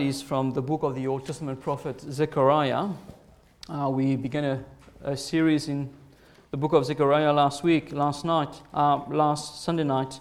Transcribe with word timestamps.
is 0.00 0.22
from 0.22 0.52
the 0.52 0.62
book 0.62 0.82
of 0.82 0.94
the 0.94 1.06
Old 1.06 1.26
Testament 1.26 1.60
prophet 1.60 2.00
Zechariah. 2.00 2.88
Uh, 3.68 3.90
we 3.90 4.16
began 4.16 4.44
a, 4.44 4.64
a, 5.02 5.16
series 5.16 5.68
in 5.68 5.90
the 6.50 6.56
book 6.56 6.72
of 6.72 6.84
Zechariah 6.86 7.32
last 7.32 7.64
week, 7.64 7.90
last 7.92 8.24
night, 8.24 8.62
uh, 8.72 8.98
last 9.08 9.64
Sunday 9.64 9.82
night. 9.82 10.20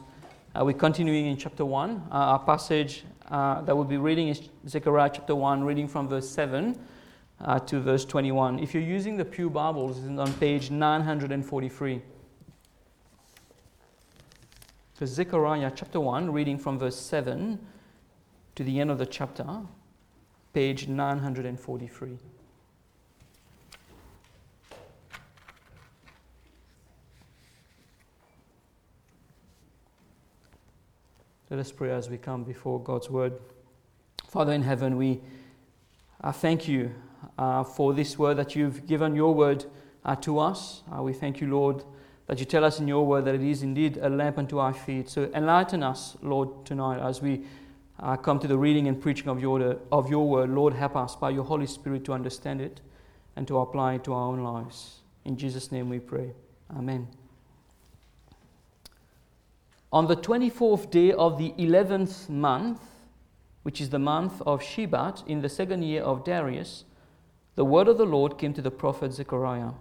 Uh, 0.56 0.66
we're 0.66 0.74
continuing 0.74 1.28
in 1.28 1.38
chapter 1.38 1.64
1. 1.64 1.92
Uh, 1.92 2.14
our 2.14 2.40
passage 2.40 3.04
uh, 3.30 3.62
that 3.62 3.76
we'll 3.76 3.86
be 3.86 3.98
reading 3.98 4.30
is 4.30 4.50
Zechariah 4.68 5.12
chapter 5.14 5.36
1, 5.36 5.64
reading 5.64 5.88
from 5.88 6.08
verse 6.08 6.30
7 6.30 6.80
uh, 7.42 7.60
to 7.60 7.80
verse 7.80 8.04
21. 8.04 8.60
If 8.60 8.74
you're 8.74 8.82
using 8.82 9.16
the 9.16 9.26
Pew 9.26 9.50
Bibles, 9.50 10.00
it's 10.00 10.20
on 10.20 10.34
page 10.34 10.72
943. 10.72 12.02
So 14.98 15.06
Zechariah 15.06 15.72
chapter 15.76 16.00
1, 16.00 16.32
reading 16.32 16.58
from 16.58 16.80
verse 16.80 16.96
7 16.96 17.60
to 18.58 18.64
the 18.64 18.80
end 18.80 18.90
of 18.90 18.98
the 18.98 19.06
chapter, 19.06 19.46
page 20.52 20.88
943. 20.88 22.18
Let 31.52 31.60
us 31.60 31.72
pray 31.72 31.92
as 31.92 32.10
we 32.10 32.18
come 32.18 32.44
before 32.44 32.80
God's 32.80 33.12
word. 33.12 33.34
Father 34.28 34.54
in 34.54 34.64
heaven, 34.64 34.98
we 34.98 35.22
uh, 36.24 36.32
thank 36.32 36.68
you 36.68 36.96
uh, 37.38 37.64
for 37.64 37.94
this 37.94 38.18
word 38.18 38.38
that 38.38 38.56
you've 38.56 38.88
given 38.88 39.16
your 39.16 39.36
word 39.36 39.66
uh, 40.04 40.16
to 40.16 40.40
us. 40.40 40.82
Uh, 40.92 41.04
we 41.04 41.14
thank 41.14 41.40
you, 41.40 41.46
Lord, 41.46 41.84
that 42.26 42.40
you 42.40 42.46
tell 42.46 42.66
us 42.66 42.80
in 42.80 42.88
your 42.88 43.06
word 43.06 43.26
that 43.26 43.36
it 43.36 43.44
is 43.44 43.62
indeed 43.62 43.98
a 43.98 44.10
lamp 44.10 44.40
unto 44.40 44.58
our 44.58 44.74
feet. 44.74 45.10
So 45.12 45.30
enlighten 45.36 45.84
us, 45.84 46.18
Lord, 46.24 46.66
tonight 46.66 47.00
as 47.08 47.22
we 47.22 47.44
uh, 48.00 48.16
come 48.16 48.40
to 48.40 48.48
the 48.48 48.58
reading 48.58 48.88
and 48.88 49.02
preaching 49.02 49.28
of 49.28 49.42
your, 49.42 49.78
of 49.92 50.10
your 50.10 50.28
word. 50.28 50.50
Lord, 50.50 50.74
help 50.74 50.96
us 50.96 51.16
by 51.16 51.32
your 51.32 51.44
Holy 51.44 51.68
Spirit 51.68 52.06
to 52.06 52.14
understand 52.14 52.62
it 52.62 52.82
and 53.36 53.48
to 53.48 53.58
apply 53.60 53.96
it 53.96 54.04
to 54.06 54.14
our 54.14 54.28
own 54.28 54.44
lives. 54.44 55.00
In 55.26 55.38
Jesus' 55.38 55.72
name 55.72 55.90
we 55.90 56.00
pray. 56.00 56.32
Amen. 56.76 57.08
On 59.92 60.08
the 60.08 60.16
24th 60.16 60.92
day 60.92 61.12
of 61.12 61.38
the 61.38 61.54
11th 61.58 62.30
month, 62.30 62.82
which 63.64 63.82
is 63.82 63.90
the 63.90 64.00
month 64.00 64.42
of 64.46 64.62
Shebat, 64.62 65.26
in 65.28 65.42
the 65.42 65.50
second 65.50 65.84
year 65.84 66.02
of 66.02 66.24
Darius, 66.24 66.84
the 67.56 67.66
word 67.66 67.88
of 67.88 67.98
the 67.98 68.06
Lord 68.06 68.38
came 68.38 68.54
to 68.54 68.62
the 68.62 68.72
prophet 68.72 69.14
Zechariah, 69.14 69.72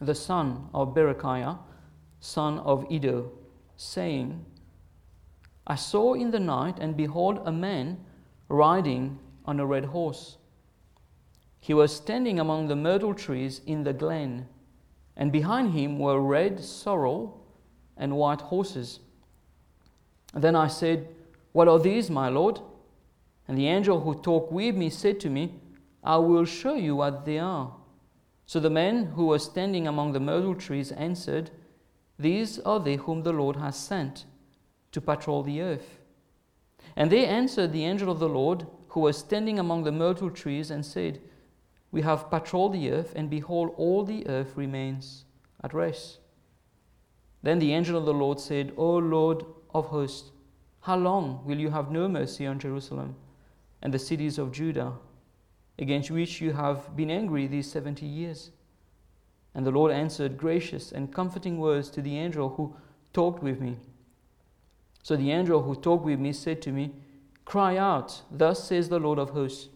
the 0.00 0.14
son 0.14 0.68
of 0.74 0.94
Berechiah, 0.94 1.58
son 2.20 2.58
of 2.58 2.86
Iddo, 2.90 3.30
saying, 3.76 4.44
I 5.66 5.76
saw 5.76 6.14
in 6.14 6.30
the 6.30 6.40
night, 6.40 6.78
and 6.78 6.96
behold, 6.96 7.40
a 7.44 7.52
man 7.52 7.98
riding 8.48 9.18
on 9.46 9.58
a 9.58 9.66
red 9.66 9.86
horse. 9.86 10.36
He 11.58 11.72
was 11.72 11.96
standing 11.96 12.38
among 12.38 12.68
the 12.68 12.76
myrtle 12.76 13.14
trees 13.14 13.62
in 13.66 13.84
the 13.84 13.94
glen, 13.94 14.46
and 15.16 15.32
behind 15.32 15.72
him 15.72 15.98
were 15.98 16.20
red 16.20 16.60
sorrel 16.60 17.46
and 17.96 18.16
white 18.16 18.42
horses. 18.42 19.00
Then 20.34 20.54
I 20.54 20.66
said, 20.66 21.08
What 21.52 21.68
are 21.68 21.78
these, 21.78 22.10
my 22.10 22.28
Lord? 22.28 22.60
And 23.48 23.56
the 23.56 23.68
angel 23.68 24.00
who 24.00 24.14
talked 24.14 24.52
with 24.52 24.74
me 24.74 24.90
said 24.90 25.20
to 25.20 25.30
me, 25.30 25.54
I 26.02 26.16
will 26.16 26.44
show 26.44 26.74
you 26.74 26.96
what 26.96 27.24
they 27.24 27.38
are. 27.38 27.74
So 28.44 28.60
the 28.60 28.68
man 28.68 29.06
who 29.06 29.26
was 29.26 29.44
standing 29.44 29.86
among 29.86 30.12
the 30.12 30.20
myrtle 30.20 30.54
trees 30.54 30.92
answered, 30.92 31.50
These 32.18 32.58
are 32.60 32.80
they 32.80 32.96
whom 32.96 33.22
the 33.22 33.32
Lord 33.32 33.56
has 33.56 33.76
sent 33.76 34.26
to 34.94 35.00
patrol 35.00 35.42
the 35.42 35.60
earth. 35.60 35.98
And 36.96 37.10
they 37.10 37.26
answered 37.26 37.72
the 37.72 37.84
angel 37.84 38.10
of 38.10 38.20
the 38.20 38.28
Lord, 38.28 38.66
who 38.88 39.00
was 39.00 39.18
standing 39.18 39.58
among 39.58 39.82
the 39.82 39.92
myrtle 39.92 40.30
trees, 40.30 40.70
and 40.70 40.86
said, 40.86 41.20
We 41.90 42.02
have 42.02 42.30
patrolled 42.30 42.72
the 42.72 42.90
earth, 42.92 43.12
and 43.16 43.28
behold, 43.28 43.74
all 43.76 44.04
the 44.04 44.26
earth 44.28 44.56
remains 44.56 45.24
at 45.62 45.74
rest. 45.74 46.20
Then 47.42 47.58
the 47.58 47.74
angel 47.74 47.98
of 47.98 48.06
the 48.06 48.14
Lord 48.14 48.38
said, 48.38 48.72
O 48.76 48.96
Lord 48.96 49.44
of 49.74 49.86
hosts, 49.86 50.30
how 50.80 50.96
long 50.96 51.44
will 51.44 51.58
you 51.58 51.70
have 51.70 51.90
no 51.90 52.08
mercy 52.08 52.46
on 52.46 52.58
Jerusalem 52.58 53.16
and 53.82 53.92
the 53.92 53.98
cities 53.98 54.38
of 54.38 54.52
Judah, 54.52 54.92
against 55.78 56.10
which 56.10 56.40
you 56.40 56.52
have 56.52 56.94
been 56.94 57.10
angry 57.10 57.46
these 57.48 57.70
seventy 57.70 58.06
years? 58.06 58.52
And 59.54 59.66
the 59.66 59.72
Lord 59.72 59.90
answered 59.90 60.38
gracious 60.38 60.92
and 60.92 61.12
comforting 61.12 61.58
words 61.58 61.90
to 61.90 62.02
the 62.02 62.16
angel 62.16 62.50
who 62.50 62.76
talked 63.12 63.42
with 63.42 63.60
me. 63.60 63.78
So 65.04 65.16
the 65.16 65.32
angel 65.32 65.62
who 65.62 65.74
talked 65.74 66.06
with 66.06 66.18
me 66.18 66.32
said 66.32 66.62
to 66.62 66.72
me, 66.72 66.90
Cry 67.44 67.76
out, 67.76 68.22
thus 68.30 68.64
says 68.64 68.88
the 68.88 68.98
Lord 68.98 69.18
of 69.18 69.30
hosts 69.30 69.68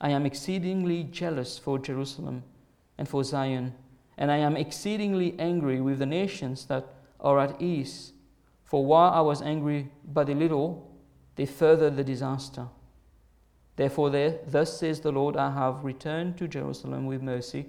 I 0.00 0.08
am 0.08 0.24
exceedingly 0.24 1.04
jealous 1.04 1.58
for 1.58 1.78
Jerusalem 1.78 2.44
and 2.96 3.06
for 3.06 3.22
Zion, 3.24 3.74
and 4.16 4.32
I 4.32 4.38
am 4.38 4.56
exceedingly 4.56 5.38
angry 5.38 5.82
with 5.82 5.98
the 5.98 6.06
nations 6.06 6.64
that 6.66 6.86
are 7.20 7.38
at 7.38 7.60
ease. 7.60 8.14
For 8.64 8.86
while 8.86 9.12
I 9.12 9.20
was 9.20 9.42
angry 9.42 9.90
but 10.02 10.30
a 10.30 10.34
little, 10.34 10.90
they 11.36 11.44
furthered 11.44 11.96
the 11.96 12.04
disaster. 12.04 12.68
Therefore, 13.76 14.08
there, 14.08 14.38
thus 14.46 14.78
says 14.78 15.00
the 15.00 15.12
Lord, 15.12 15.36
I 15.36 15.50
have 15.50 15.84
returned 15.84 16.38
to 16.38 16.48
Jerusalem 16.48 17.04
with 17.04 17.20
mercy. 17.20 17.66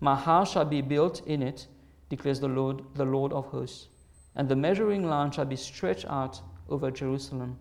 My 0.00 0.16
house 0.16 0.52
shall 0.52 0.64
be 0.64 0.80
built 0.80 1.20
in 1.26 1.42
it, 1.42 1.66
declares 2.08 2.40
the 2.40 2.48
Lord, 2.48 2.84
the 2.94 3.04
Lord 3.04 3.34
of 3.34 3.48
hosts 3.48 3.88
and 4.34 4.48
the 4.48 4.56
measuring 4.56 5.04
line 5.08 5.30
shall 5.30 5.44
be 5.44 5.56
stretched 5.56 6.06
out 6.06 6.40
over 6.68 6.90
Jerusalem. 6.90 7.58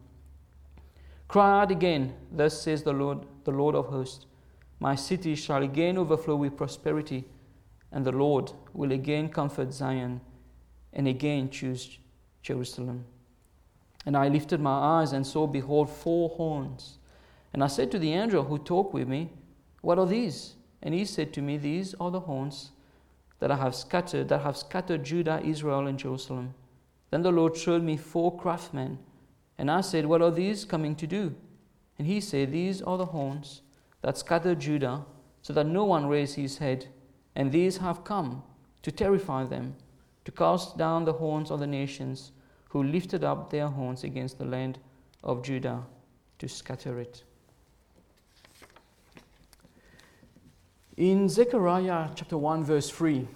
Cry 1.27 1.61
out 1.61 1.71
again, 1.71 2.13
thus 2.31 2.61
says 2.61 2.83
the 2.83 2.93
Lord, 2.93 3.25
the 3.45 3.51
Lord 3.51 3.75
of 3.75 3.87
hosts. 3.87 4.25
My 4.79 4.95
city 4.95 5.35
shall 5.35 5.63
again 5.63 5.97
overflow 5.97 6.35
with 6.35 6.57
prosperity, 6.57 7.25
and 7.91 8.05
the 8.05 8.11
Lord 8.11 8.51
will 8.73 8.91
again 8.91 9.29
comfort 9.29 9.73
Zion 9.73 10.21
and 10.93 11.07
again 11.07 11.49
choose 11.49 11.99
Jerusalem. 12.41 13.05
And 14.05 14.17
I 14.17 14.27
lifted 14.27 14.59
my 14.59 14.71
eyes 14.71 15.13
and 15.13 15.25
saw, 15.25 15.45
behold, 15.45 15.89
four 15.89 16.29
horns. 16.29 16.97
And 17.53 17.63
I 17.63 17.67
said 17.67 17.91
to 17.91 17.99
the 17.99 18.13
angel 18.13 18.43
who 18.43 18.57
talked 18.57 18.93
with 18.93 19.07
me, 19.07 19.29
What 19.81 19.99
are 19.99 20.07
these? 20.07 20.55
And 20.81 20.93
he 20.93 21.05
said 21.05 21.33
to 21.33 21.41
me, 21.41 21.57
These 21.57 21.93
are 21.99 22.09
the 22.09 22.21
horns 22.21 22.71
that 23.39 23.51
I 23.51 23.57
have 23.57 23.75
scattered, 23.75 24.29
that 24.29 24.41
have 24.41 24.57
scattered 24.57 25.03
Judah, 25.03 25.41
Israel, 25.43 25.87
and 25.87 25.99
Jerusalem. 25.99 26.53
Then 27.11 27.22
the 27.22 27.31
Lord 27.31 27.55
showed 27.55 27.83
me 27.83 27.97
four 27.97 28.35
craftsmen. 28.35 28.97
And 29.57 29.69
I 29.69 29.81
said, 29.81 30.05
What 30.05 30.22
are 30.22 30.31
these 30.31 30.66
coming 30.66 30.95
to 30.95 31.05
do? 31.05 31.35
And 31.99 32.07
he 32.07 32.19
said, 32.19 32.51
These 32.51 32.81
are 32.81 32.97
the 32.97 33.05
horns 33.05 33.61
that 34.01 34.17
scattered 34.17 34.59
Judah, 34.59 35.05
so 35.41 35.53
that 35.53 35.67
no 35.67 35.85
one 35.85 36.07
raised 36.07 36.35
his 36.35 36.57
head. 36.57 36.88
And 37.35 37.51
these 37.51 37.77
have 37.77 38.03
come 38.03 38.44
to 38.81 38.91
terrify 38.91 39.44
them, 39.44 39.75
to 40.25 40.31
cast 40.31 40.77
down 40.77 41.05
the 41.05 41.13
horns 41.13 41.51
of 41.51 41.59
the 41.59 41.67
nations 41.67 42.31
who 42.69 42.81
lifted 42.81 43.23
up 43.23 43.49
their 43.49 43.67
horns 43.67 44.03
against 44.03 44.38
the 44.38 44.45
land 44.45 44.79
of 45.23 45.43
Judah, 45.43 45.83
to 46.39 46.47
scatter 46.47 46.99
it. 46.99 47.23
In 50.97 51.28
Zechariah 51.28 52.09
chapter 52.16 52.38
1, 52.38 52.63
verse 52.63 52.89
3, 52.89 53.28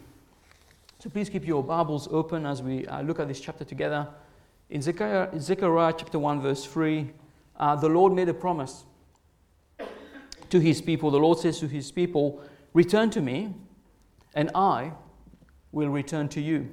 so 1.06 1.12
please 1.12 1.30
keep 1.30 1.46
your 1.46 1.64
Bibles 1.64 2.08
open 2.10 2.48
as 2.48 2.64
we 2.64 2.88
uh, 2.88 3.04
look 3.04 3.20
at 3.20 3.28
this 3.28 3.40
chapter 3.40 3.64
together. 3.64 4.08
In 4.72 4.82
Zechariah, 4.82 5.40
Zechariah 5.40 5.94
chapter 5.96 6.18
1, 6.18 6.42
verse 6.42 6.66
3, 6.66 7.12
uh, 7.60 7.76
the 7.76 7.88
Lord 7.88 8.12
made 8.12 8.28
a 8.28 8.34
promise 8.34 8.86
to 10.50 10.60
his 10.60 10.82
people. 10.82 11.12
The 11.12 11.20
Lord 11.20 11.38
says 11.38 11.60
to 11.60 11.68
his 11.68 11.92
people, 11.92 12.42
Return 12.74 13.12
to 13.12 13.22
me, 13.22 13.54
and 14.34 14.50
I 14.56 14.94
will 15.72 15.90
return 15.90 16.28
to 16.30 16.42
you. 16.42 16.72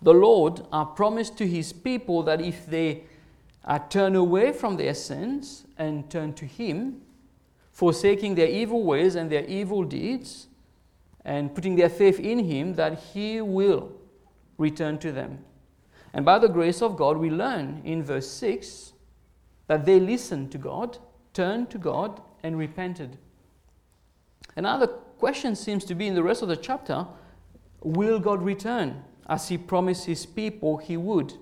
The 0.00 0.14
Lord 0.14 0.62
uh, 0.72 0.86
promised 0.86 1.36
to 1.36 1.46
his 1.46 1.70
people 1.70 2.22
that 2.22 2.40
if 2.40 2.64
they 2.64 3.04
uh, 3.66 3.78
turn 3.78 4.16
away 4.16 4.54
from 4.54 4.78
their 4.78 4.94
sins 4.94 5.66
and 5.76 6.10
turn 6.10 6.32
to 6.32 6.46
him, 6.46 7.02
forsaking 7.72 8.36
their 8.36 8.48
evil 8.48 8.82
ways 8.84 9.16
and 9.16 9.30
their 9.30 9.44
evil 9.44 9.84
deeds, 9.84 10.46
and 11.24 11.54
putting 11.54 11.76
their 11.76 11.88
faith 11.88 12.18
in 12.18 12.40
Him 12.40 12.74
that 12.74 12.98
He 13.12 13.40
will 13.40 13.92
return 14.58 14.98
to 14.98 15.12
them. 15.12 15.44
And 16.12 16.24
by 16.24 16.38
the 16.38 16.48
grace 16.48 16.82
of 16.82 16.96
God, 16.96 17.16
we 17.16 17.30
learn 17.30 17.80
in 17.84 18.02
verse 18.02 18.28
6 18.28 18.92
that 19.66 19.86
they 19.86 19.98
listened 19.98 20.52
to 20.52 20.58
God, 20.58 20.98
turned 21.32 21.70
to 21.70 21.78
God, 21.78 22.20
and 22.42 22.58
repented. 22.58 23.16
And 24.56 24.64
now 24.64 24.78
the 24.78 24.88
question 24.88 25.56
seems 25.56 25.84
to 25.86 25.94
be 25.94 26.06
in 26.06 26.14
the 26.14 26.22
rest 26.22 26.42
of 26.42 26.48
the 26.48 26.56
chapter 26.56 27.06
will 27.80 28.20
God 28.20 28.42
return 28.42 29.02
as 29.28 29.48
He 29.48 29.56
promised 29.58 30.04
His 30.04 30.26
people 30.26 30.76
He 30.76 30.96
would? 30.96 31.34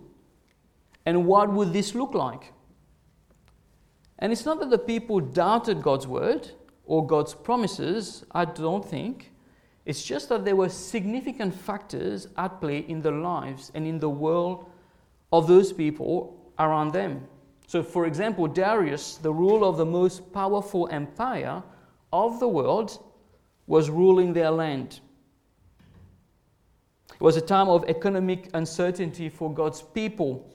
And 1.05 1.27
what 1.27 1.53
would 1.53 1.73
this 1.73 1.95
look 1.95 2.15
like? 2.15 2.53
And 4.19 4.33
it's 4.33 4.45
not 4.45 4.61
that 4.61 4.71
the 4.71 4.79
people 4.79 5.19
doubted 5.19 5.83
God's 5.83 6.07
word 6.07 6.51
or 6.85 7.07
God's 7.07 7.35
promises, 7.35 8.25
I 8.33 8.45
don't 8.45 8.85
think. 8.85 9.30
It's 9.91 10.05
just 10.05 10.29
that 10.29 10.45
there 10.45 10.55
were 10.55 10.69
significant 10.69 11.53
factors 11.53 12.29
at 12.37 12.61
play 12.61 12.79
in 12.87 13.03
the 13.03 13.11
lives 13.11 13.73
and 13.75 13.85
in 13.85 13.99
the 13.99 14.09
world 14.09 14.71
of 15.33 15.49
those 15.49 15.73
people 15.73 16.53
around 16.61 16.93
them. 16.93 17.27
So, 17.67 17.83
for 17.83 18.07
example, 18.07 18.47
Darius, 18.47 19.17
the 19.17 19.33
ruler 19.33 19.67
of 19.67 19.79
the 19.79 19.85
most 19.85 20.33
powerful 20.33 20.89
empire 20.93 21.61
of 22.13 22.39
the 22.39 22.47
world, 22.47 23.03
was 23.67 23.91
ruling 23.91 24.33
their 24.33 24.53
land. 24.53 25.01
It 27.13 27.21
was 27.21 27.37
a 27.37 27.41
time 27.41 27.69
of 27.69 27.85
economic 27.89 28.49
uncertainty 28.55 29.29
for 29.29 29.53
God's 29.53 29.83
people, 29.83 30.55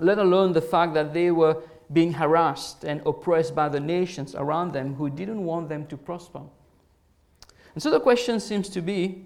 let 0.00 0.18
alone 0.18 0.52
the 0.52 0.62
fact 0.62 0.94
that 0.94 1.14
they 1.14 1.30
were 1.30 1.62
being 1.92 2.12
harassed 2.12 2.82
and 2.82 3.02
oppressed 3.06 3.54
by 3.54 3.68
the 3.68 3.78
nations 3.78 4.34
around 4.34 4.72
them 4.72 4.96
who 4.96 5.08
didn't 5.08 5.44
want 5.44 5.68
them 5.68 5.86
to 5.86 5.96
prosper. 5.96 6.40
And 7.78 7.82
so 7.84 7.92
the 7.92 8.00
question 8.00 8.40
seems 8.40 8.68
to 8.70 8.82
be 8.82 9.24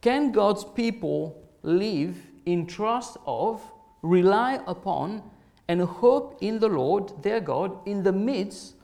can 0.00 0.30
God's 0.30 0.62
people 0.62 1.42
live 1.62 2.14
in 2.46 2.68
trust 2.68 3.16
of, 3.26 3.60
rely 4.00 4.60
upon, 4.68 5.24
and 5.66 5.80
hope 5.80 6.38
in 6.40 6.60
the 6.60 6.68
Lord, 6.68 7.10
their 7.20 7.40
God, 7.40 7.76
in 7.84 8.04
the 8.04 8.12
midst 8.12 8.76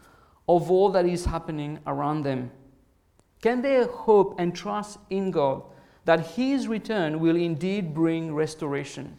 of 0.49 0.73
all 0.73 0.91
that 0.91 1.07
is 1.07 1.25
happening 1.25 1.79
around 1.87 2.25
them? 2.25 2.51
Can 3.41 3.63
they 3.63 3.85
hope 3.85 4.41
and 4.41 4.57
trust 4.57 4.99
in 5.09 5.31
God 5.31 5.63
that 6.05 6.35
His 6.35 6.67
return 6.67 7.21
will 7.21 7.37
indeed 7.37 7.95
bring 7.95 8.35
restoration? 8.35 9.17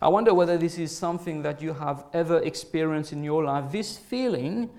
I 0.00 0.08
wonder 0.08 0.32
whether 0.32 0.56
this 0.56 0.78
is 0.78 0.96
something 0.96 1.42
that 1.42 1.60
you 1.60 1.74
have 1.74 2.06
ever 2.14 2.38
experienced 2.38 3.12
in 3.12 3.22
your 3.22 3.44
life 3.44 3.70
this 3.70 3.98
feeling 3.98 4.70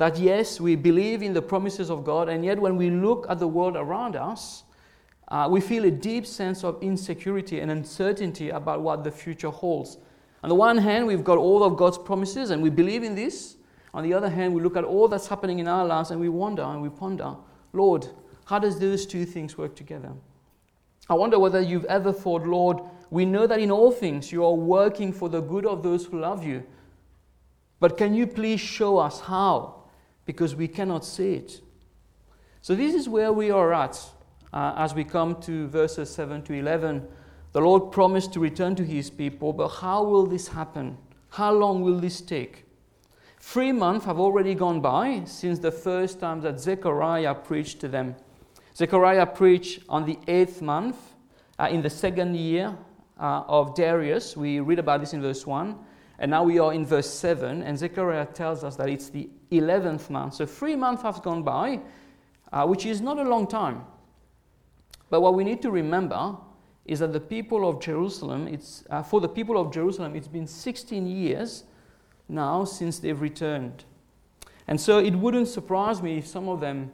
that 0.00 0.18
yes, 0.18 0.58
we 0.58 0.76
believe 0.76 1.20
in 1.20 1.34
the 1.34 1.42
promises 1.42 1.90
of 1.90 2.04
God, 2.04 2.30
and 2.30 2.42
yet 2.42 2.58
when 2.58 2.78
we 2.78 2.88
look 2.88 3.26
at 3.28 3.38
the 3.38 3.46
world 3.46 3.76
around 3.76 4.16
us, 4.16 4.62
uh, 5.28 5.46
we 5.50 5.60
feel 5.60 5.84
a 5.84 5.90
deep 5.90 6.24
sense 6.24 6.64
of 6.64 6.82
insecurity 6.82 7.60
and 7.60 7.70
uncertainty 7.70 8.48
about 8.48 8.80
what 8.80 9.04
the 9.04 9.10
future 9.10 9.50
holds. 9.50 9.98
On 10.42 10.48
the 10.48 10.54
one 10.54 10.78
hand, 10.78 11.06
we've 11.06 11.22
got 11.22 11.36
all 11.36 11.62
of 11.62 11.76
God's 11.76 11.98
promises 11.98 12.48
and 12.48 12.62
we 12.62 12.70
believe 12.70 13.02
in 13.02 13.14
this. 13.14 13.56
On 13.92 14.02
the 14.02 14.14
other 14.14 14.30
hand, 14.30 14.54
we 14.54 14.62
look 14.62 14.74
at 14.74 14.84
all 14.84 15.06
that's 15.06 15.26
happening 15.26 15.58
in 15.58 15.68
our 15.68 15.84
lives 15.84 16.10
and 16.10 16.18
we 16.18 16.30
wonder 16.30 16.62
and 16.62 16.80
we 16.80 16.88
ponder, 16.88 17.36
Lord, 17.74 18.08
how 18.46 18.58
does 18.58 18.78
those 18.80 19.04
two 19.04 19.26
things 19.26 19.58
work 19.58 19.76
together? 19.76 20.12
I 21.10 21.14
wonder 21.14 21.38
whether 21.38 21.60
you've 21.60 21.84
ever 21.84 22.10
thought, 22.10 22.46
Lord, 22.46 22.78
we 23.10 23.26
know 23.26 23.46
that 23.46 23.60
in 23.60 23.70
all 23.70 23.92
things 23.92 24.32
you 24.32 24.46
are 24.46 24.54
working 24.54 25.12
for 25.12 25.28
the 25.28 25.42
good 25.42 25.66
of 25.66 25.82
those 25.82 26.06
who 26.06 26.20
love 26.20 26.42
you. 26.42 26.62
But 27.80 27.98
can 27.98 28.14
you 28.14 28.26
please 28.26 28.60
show 28.60 28.96
us 28.96 29.20
how? 29.20 29.79
Because 30.30 30.54
we 30.54 30.68
cannot 30.68 31.04
see 31.04 31.34
it. 31.34 31.60
So, 32.62 32.76
this 32.76 32.94
is 32.94 33.08
where 33.08 33.32
we 33.32 33.50
are 33.50 33.72
at 33.74 34.00
uh, 34.52 34.74
as 34.76 34.94
we 34.94 35.02
come 35.02 35.42
to 35.42 35.66
verses 35.66 36.08
7 36.14 36.42
to 36.42 36.52
11. 36.52 37.04
The 37.50 37.60
Lord 37.60 37.90
promised 37.90 38.32
to 38.34 38.38
return 38.38 38.76
to 38.76 38.84
his 38.84 39.10
people, 39.10 39.52
but 39.52 39.66
how 39.66 40.04
will 40.04 40.26
this 40.26 40.46
happen? 40.46 40.98
How 41.30 41.52
long 41.52 41.82
will 41.82 41.98
this 41.98 42.20
take? 42.20 42.64
Three 43.40 43.72
months 43.72 44.06
have 44.06 44.20
already 44.20 44.54
gone 44.54 44.80
by 44.80 45.22
since 45.24 45.58
the 45.58 45.72
first 45.72 46.20
time 46.20 46.40
that 46.42 46.60
Zechariah 46.60 47.34
preached 47.34 47.80
to 47.80 47.88
them. 47.88 48.14
Zechariah 48.76 49.26
preached 49.26 49.82
on 49.88 50.06
the 50.06 50.16
eighth 50.28 50.62
month, 50.62 50.96
uh, 51.58 51.66
in 51.72 51.82
the 51.82 51.90
second 51.90 52.36
year 52.36 52.76
uh, 53.18 53.42
of 53.48 53.74
Darius. 53.74 54.36
We 54.36 54.60
read 54.60 54.78
about 54.78 55.00
this 55.00 55.12
in 55.12 55.22
verse 55.22 55.44
1. 55.44 55.76
And 56.20 56.30
now 56.30 56.44
we 56.44 56.58
are 56.58 56.74
in 56.74 56.84
verse 56.84 57.08
7, 57.08 57.62
and 57.62 57.78
Zechariah 57.78 58.26
tells 58.26 58.62
us 58.62 58.76
that 58.76 58.90
it's 58.90 59.08
the 59.08 59.30
11th 59.50 60.10
month. 60.10 60.34
So 60.34 60.44
three 60.44 60.76
months 60.76 61.02
have 61.02 61.22
gone 61.22 61.42
by, 61.42 61.80
uh, 62.52 62.66
which 62.66 62.84
is 62.84 63.00
not 63.00 63.18
a 63.18 63.22
long 63.22 63.46
time. 63.46 63.86
But 65.08 65.22
what 65.22 65.34
we 65.34 65.44
need 65.44 65.62
to 65.62 65.70
remember 65.70 66.36
is 66.84 66.98
that 66.98 67.14
the 67.14 67.20
people 67.20 67.66
of 67.66 67.80
Jerusalem, 67.80 68.48
it's, 68.48 68.84
uh, 68.90 69.02
for 69.02 69.22
the 69.22 69.28
people 69.28 69.58
of 69.58 69.72
Jerusalem, 69.72 70.14
it's 70.14 70.28
been 70.28 70.46
16 70.46 71.06
years 71.06 71.64
now 72.28 72.64
since 72.64 72.98
they've 72.98 73.20
returned. 73.20 73.84
And 74.68 74.78
so 74.78 74.98
it 74.98 75.14
wouldn't 75.14 75.48
surprise 75.48 76.02
me 76.02 76.18
if 76.18 76.26
some 76.26 76.48
of 76.50 76.60
them 76.60 76.92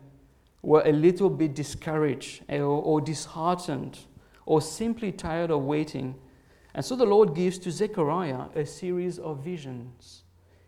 were 0.63 0.83
a 0.85 0.93
little 0.93 1.31
bit 1.31 1.55
discouraged 1.55 2.43
or, 2.49 2.63
or 2.63 3.01
disheartened 3.01 3.99
or 4.47 4.61
simply 4.61 5.11
tired 5.11 5.51
of 5.51 5.63
waiting. 5.65 6.15
And 6.77 6.85
so 6.85 6.95
the 6.95 7.07
Lord 7.07 7.35
gives 7.35 7.59
to 7.61 7.71
Zechariah 7.71 8.51
a 8.55 8.67
series 8.67 9.19
of 9.19 9.43
visions, 9.43 10.25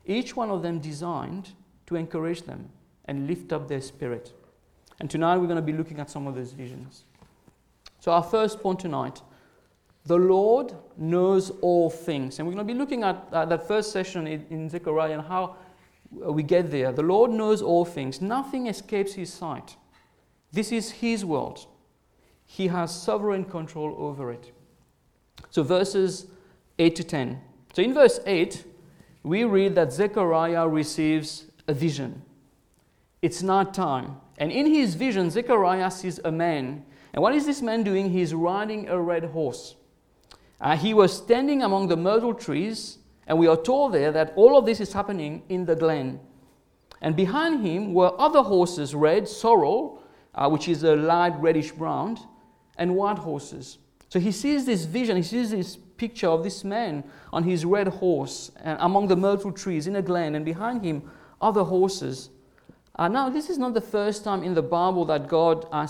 each 0.06 0.34
one 0.34 0.50
of 0.50 0.62
them 0.62 0.78
designed 0.78 1.50
to 1.86 1.96
encourage 1.96 2.42
them 2.42 2.70
and 3.04 3.26
lift 3.26 3.52
up 3.52 3.68
their 3.68 3.82
spirit. 3.82 4.32
And 5.00 5.10
tonight 5.10 5.36
we're 5.36 5.46
going 5.46 5.56
to 5.56 5.62
be 5.62 5.74
looking 5.74 6.00
at 6.00 6.08
some 6.08 6.26
of 6.26 6.34
those 6.34 6.52
visions. 6.52 7.04
So, 8.00 8.10
our 8.10 8.22
first 8.22 8.60
point 8.60 8.80
tonight 8.80 9.20
the 10.06 10.16
Lord 10.16 10.72
knows 10.96 11.50
all 11.60 11.90
things. 11.90 12.38
And 12.38 12.48
we're 12.48 12.54
going 12.54 12.66
to 12.66 12.72
be 12.72 12.78
looking 12.78 13.02
at 13.02 13.30
that 13.30 13.68
first 13.68 13.92
session 13.92 14.26
in 14.26 14.70
Zechariah 14.70 15.12
and 15.12 15.22
how 15.22 15.56
we 16.10 16.42
get 16.42 16.70
there. 16.70 16.90
The 16.92 17.02
Lord 17.02 17.30
knows 17.30 17.60
all 17.60 17.84
things, 17.84 18.22
nothing 18.22 18.68
escapes 18.68 19.12
his 19.12 19.30
sight. 19.30 19.76
This 20.52 20.72
is 20.72 20.90
his 20.90 21.26
world. 21.26 21.66
He 22.46 22.68
has 22.68 23.02
sovereign 23.02 23.44
control 23.44 23.94
over 23.98 24.32
it. 24.32 24.52
So, 25.50 25.62
verses 25.62 26.26
8 26.78 26.96
to 26.96 27.04
10. 27.04 27.40
So, 27.74 27.82
in 27.82 27.94
verse 27.94 28.20
8, 28.26 28.64
we 29.22 29.44
read 29.44 29.74
that 29.74 29.92
Zechariah 29.92 30.68
receives 30.68 31.46
a 31.66 31.74
vision. 31.74 32.22
It's 33.22 33.42
night 33.42 33.74
time. 33.74 34.16
And 34.38 34.52
in 34.52 34.66
his 34.66 34.94
vision, 34.94 35.30
Zechariah 35.30 35.90
sees 35.90 36.20
a 36.24 36.30
man. 36.30 36.84
And 37.12 37.22
what 37.22 37.34
is 37.34 37.46
this 37.46 37.60
man 37.60 37.82
doing? 37.82 38.10
He's 38.10 38.32
riding 38.32 38.88
a 38.88 39.00
red 39.00 39.24
horse. 39.24 39.74
Uh, 40.60 40.76
he 40.76 40.94
was 40.94 41.16
standing 41.16 41.62
among 41.62 41.88
the 41.88 41.96
myrtle 41.96 42.34
trees, 42.34 42.98
and 43.26 43.38
we 43.38 43.46
are 43.46 43.56
told 43.56 43.92
there 43.92 44.12
that 44.12 44.32
all 44.36 44.56
of 44.56 44.66
this 44.66 44.80
is 44.80 44.92
happening 44.92 45.42
in 45.48 45.64
the 45.64 45.76
glen. 45.76 46.20
And 47.00 47.14
behind 47.14 47.64
him 47.64 47.94
were 47.94 48.18
other 48.20 48.42
horses, 48.42 48.94
red, 48.94 49.28
sorrel, 49.28 50.02
uh, 50.34 50.48
which 50.48 50.68
is 50.68 50.82
a 50.82 50.96
light 50.96 51.38
reddish 51.40 51.72
brown, 51.72 52.18
and 52.76 52.94
white 52.94 53.18
horses. 53.18 53.78
So 54.08 54.18
he 54.18 54.32
sees 54.32 54.64
this 54.64 54.84
vision, 54.84 55.16
he 55.16 55.22
sees 55.22 55.50
this 55.50 55.76
picture 55.76 56.28
of 56.28 56.42
this 56.44 56.64
man 56.64 57.04
on 57.32 57.42
his 57.42 57.64
red 57.64 57.88
horse 57.88 58.50
uh, 58.64 58.76
among 58.78 59.08
the 59.08 59.16
myrtle 59.16 59.52
trees 59.52 59.86
in 59.86 59.96
a 59.96 60.02
glen, 60.02 60.34
and 60.34 60.44
behind 60.44 60.84
him 60.84 61.02
other 61.40 61.64
horses. 61.64 62.30
Uh, 62.96 63.06
now, 63.06 63.28
this 63.28 63.50
is 63.50 63.58
not 63.58 63.74
the 63.74 63.80
first 63.80 64.24
time 64.24 64.42
in 64.42 64.54
the 64.54 64.62
Bible 64.62 65.04
that 65.04 65.28
God 65.28 65.66
uh, 65.70 65.86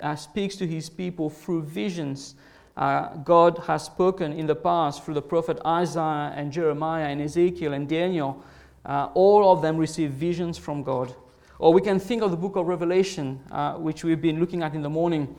uh, 0.00 0.16
speaks 0.16 0.56
to 0.56 0.66
his 0.66 0.88
people 0.88 1.28
through 1.28 1.62
visions. 1.62 2.34
Uh, 2.76 3.14
God 3.16 3.58
has 3.66 3.84
spoken 3.84 4.32
in 4.32 4.46
the 4.46 4.54
past 4.54 5.04
through 5.04 5.14
the 5.14 5.22
prophet 5.22 5.58
Isaiah 5.66 6.32
and 6.36 6.52
Jeremiah 6.52 7.08
and 7.08 7.20
Ezekiel 7.20 7.72
and 7.72 7.88
Daniel. 7.88 8.42
Uh, 8.84 9.08
all 9.14 9.52
of 9.52 9.60
them 9.60 9.76
received 9.76 10.14
visions 10.14 10.56
from 10.56 10.82
God. 10.82 11.14
Or 11.58 11.72
we 11.72 11.80
can 11.80 11.98
think 11.98 12.22
of 12.22 12.30
the 12.30 12.36
book 12.36 12.56
of 12.56 12.66
Revelation, 12.66 13.36
which 13.78 14.04
we've 14.04 14.20
been 14.20 14.38
looking 14.38 14.62
at 14.62 14.74
in 14.74 14.82
the 14.82 14.90
morning. 14.90 15.34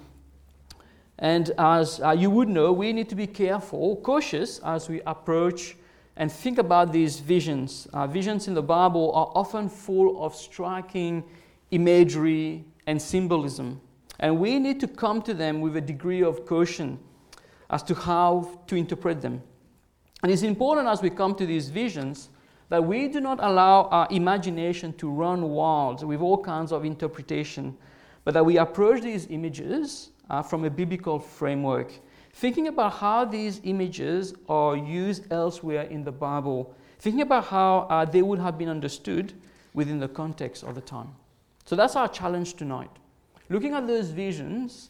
And 1.20 1.52
as 1.58 2.00
uh, 2.00 2.12
you 2.12 2.30
would 2.30 2.48
know, 2.48 2.72
we 2.72 2.94
need 2.94 3.10
to 3.10 3.16
be 3.16 3.28
careful, 3.28 3.98
cautious 3.98 4.60
as 4.60 4.88
we 4.88 5.02
approach 5.02 5.76
and 6.16 6.32
think 6.32 6.58
about 6.58 6.92
these 6.92 7.20
visions. 7.20 7.88
Uh, 7.94 8.08
visions 8.08 8.48
in 8.48 8.54
the 8.54 8.62
Bible 8.62 9.12
are 9.14 9.32
often 9.36 9.70
full 9.70 10.24
of 10.24 10.36
striking 10.36 11.24
imagery 11.72 12.66
and 12.86 13.02
symbolism. 13.02 13.82
And 14.20 14.40
we 14.40 14.60
need 14.60 14.80
to 14.80 14.88
come 14.88 15.22
to 15.24 15.34
them 15.34 15.62
with 15.62 15.76
a 15.76 15.82
degree 15.82 16.24
of 16.24 16.46
caution 16.46 17.00
as 17.70 17.84
to 17.84 17.96
how 17.96 18.60
to 18.68 18.76
interpret 18.76 19.22
them. 19.22 19.42
And 20.24 20.32
it's 20.32 20.42
important 20.42 20.88
as 20.88 21.02
we 21.02 21.10
come 21.10 21.36
to 21.36 21.46
these 21.46 21.70
visions 21.70 22.30
that 22.70 22.84
we 22.84 23.08
do 23.08 23.22
not 23.22 23.40
allow 23.42 23.84
our 23.84 24.08
imagination 24.10 24.94
to 24.94 25.10
run 25.10 25.50
wild 25.50 26.04
with 26.04 26.22
all 26.22 26.42
kinds 26.44 26.72
of 26.72 26.84
interpretation, 26.84 27.78
but 28.24 28.34
that 28.34 28.46
we 28.46 28.58
approach 28.58 29.02
these 29.02 29.28
images 29.30 30.12
uh, 30.30 30.42
from 30.42 30.66
a 30.66 30.70
biblical 30.70 31.20
framework, 31.20 31.92
thinking 32.34 32.68
about 32.68 32.94
how 32.94 33.26
these 33.26 33.62
images 33.64 34.34
are 34.48 34.76
used 34.76 35.32
elsewhere 35.32 35.84
in 35.84 36.04
the 36.04 36.12
Bible, 36.12 36.74
thinking 37.00 37.22
about 37.22 37.46
how 37.46 37.88
uh, 37.90 38.06
they 38.06 38.22
would 38.22 38.40
have 38.40 38.58
been 38.58 38.70
understood 38.70 39.34
within 39.74 40.00
the 40.00 40.08
context 40.08 40.64
of 40.64 40.76
the 40.76 40.82
time. 40.82 41.10
So 41.66 41.76
that's 41.76 41.96
our 41.96 42.08
challenge 42.08 42.56
tonight. 42.56 42.90
Looking 43.50 43.74
at 43.74 43.88
those 43.88 44.10
visions 44.10 44.90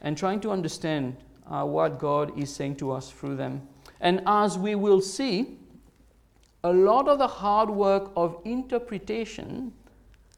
and 0.00 0.16
trying 0.16 0.40
to 0.40 0.50
understand 0.50 1.16
uh, 1.50 1.64
what 1.64 1.98
God 1.98 2.38
is 2.38 2.54
saying 2.54 2.76
to 2.76 2.92
us 2.92 3.10
through 3.10 3.36
them. 3.36 3.66
And 4.00 4.22
as 4.26 4.58
we 4.58 4.74
will 4.74 5.00
see, 5.00 5.58
a 6.62 6.72
lot 6.72 7.08
of 7.08 7.18
the 7.18 7.26
hard 7.26 7.70
work 7.70 8.10
of 8.16 8.40
interpretation 8.44 9.72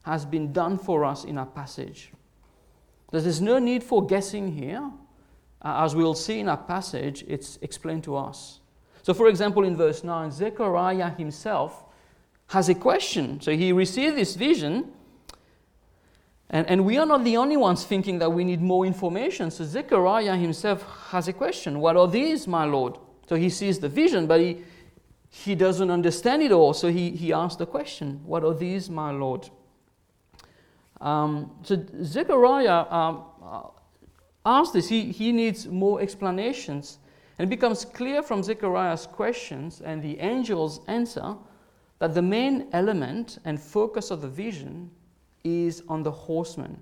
has 0.03 0.25
been 0.25 0.53
done 0.53 0.79
for 0.79 1.05
us 1.05 1.25
in 1.25 1.39
our 1.39 1.47
passage. 1.47 2.13
There's 3.11 3.41
no 3.41 3.59
need 3.59 3.83
for 3.83 4.05
guessing 4.05 4.53
here. 4.53 4.91
Uh, 5.63 5.85
as 5.85 5.95
we'll 5.95 6.15
see 6.15 6.41
in 6.41 6.49
our 6.49 6.57
passage, 6.57 7.25
it's 7.27 7.59
explained 7.63 8.05
to 8.05 8.17
us. 8.17 8.61
So, 9.03 9.15
for 9.15 9.29
example, 9.29 9.65
in 9.65 9.77
verse 9.77 10.03
9, 10.03 10.31
Zechariah 10.31 11.11
himself 11.11 11.85
has 12.49 12.69
a 12.69 12.75
question. 12.75 13.41
So, 13.41 13.53
he 13.53 13.73
received 13.73 14.17
this 14.17 14.35
vision, 14.35 14.93
and, 16.51 16.69
and 16.69 16.85
we 16.85 16.99
are 16.99 17.07
not 17.07 17.25
the 17.25 17.37
only 17.37 17.57
ones 17.57 17.85
thinking 17.85 18.19
that 18.19 18.31
we 18.31 18.45
need 18.45 18.61
more 18.61 18.85
information. 18.85 19.51
So, 19.51 19.65
Zechariah 19.65 20.37
himself 20.37 20.85
has 21.11 21.29
a 21.29 21.33
question 21.33 21.81
What 21.81 21.97
are 21.97 22.09
these, 22.09 22.47
my 22.47 22.65
Lord? 22.65 22.99
So, 23.29 23.37
he 23.37 23.49
sees 23.49 23.79
the 23.79 23.89
vision, 23.89 24.27
but 24.27 24.41
he, 24.41 24.63
he 25.31 25.55
doesn't 25.55 25.91
understand 25.91 26.43
it 26.43 26.53
all, 26.53 26.75
so 26.75 26.89
he, 26.89 27.11
he 27.11 27.33
asked 27.33 27.59
the 27.59 27.67
question, 27.67 28.21
What 28.25 28.45
are 28.45 28.55
these, 28.55 28.91
my 28.91 29.11
Lord? 29.11 29.49
Um, 31.01 31.51
so 31.63 31.85
Zechariah 32.03 32.87
um, 32.91 33.25
uh, 33.43 33.63
asked 34.45 34.73
this. 34.73 34.89
He, 34.89 35.13
he 35.13 35.33
needs 35.33 35.67
more 35.67 36.01
explanations. 36.01 36.99
And 37.39 37.47
it 37.47 37.51
becomes 37.51 37.85
clear 37.85 38.23
from 38.23 38.43
Zechariah's 38.43 39.07
questions 39.07 39.83
and 39.83 40.03
the 40.03 40.19
angel's 40.19 40.81
answer 40.87 41.37
that 41.99 42.15
the 42.15 42.23
main 42.23 42.69
element 42.73 43.39
and 43.45 43.61
focus 43.61 44.11
of 44.11 44.23
the 44.23 44.29
vision 44.29 44.91
is 45.45 45.83
on 45.89 46.03
the 46.03 46.11
horsemen. 46.11 46.81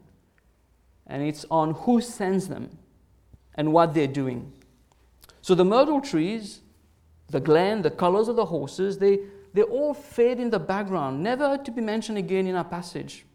And 1.06 1.22
it's 1.22 1.44
on 1.50 1.74
who 1.74 2.00
sends 2.00 2.48
them 2.48 2.78
and 3.56 3.72
what 3.72 3.94
they're 3.94 4.06
doing. 4.06 4.52
So 5.42 5.54
the 5.54 5.64
myrtle 5.64 6.00
trees, 6.00 6.60
the 7.28 7.40
glen, 7.40 7.82
the 7.82 7.90
colors 7.90 8.28
of 8.28 8.36
the 8.36 8.46
horses, 8.46 8.98
they, 8.98 9.18
they 9.52 9.62
all 9.62 9.92
fade 9.92 10.40
in 10.40 10.50
the 10.50 10.58
background, 10.58 11.22
never 11.22 11.58
to 11.58 11.70
be 11.70 11.80
mentioned 11.80 12.18
again 12.18 12.46
in 12.46 12.54
our 12.54 12.64
passage. 12.64 13.26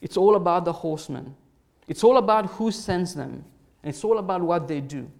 It's 0.00 0.16
all 0.16 0.36
about 0.36 0.64
the 0.64 0.72
horsemen. 0.72 1.34
It's 1.88 2.04
all 2.04 2.16
about 2.16 2.46
who 2.46 2.70
sends 2.70 3.14
them. 3.14 3.44
And 3.82 3.94
it's 3.94 4.04
all 4.04 4.18
about 4.18 4.42
what 4.42 4.68
they 4.68 4.80
do. 4.80 5.10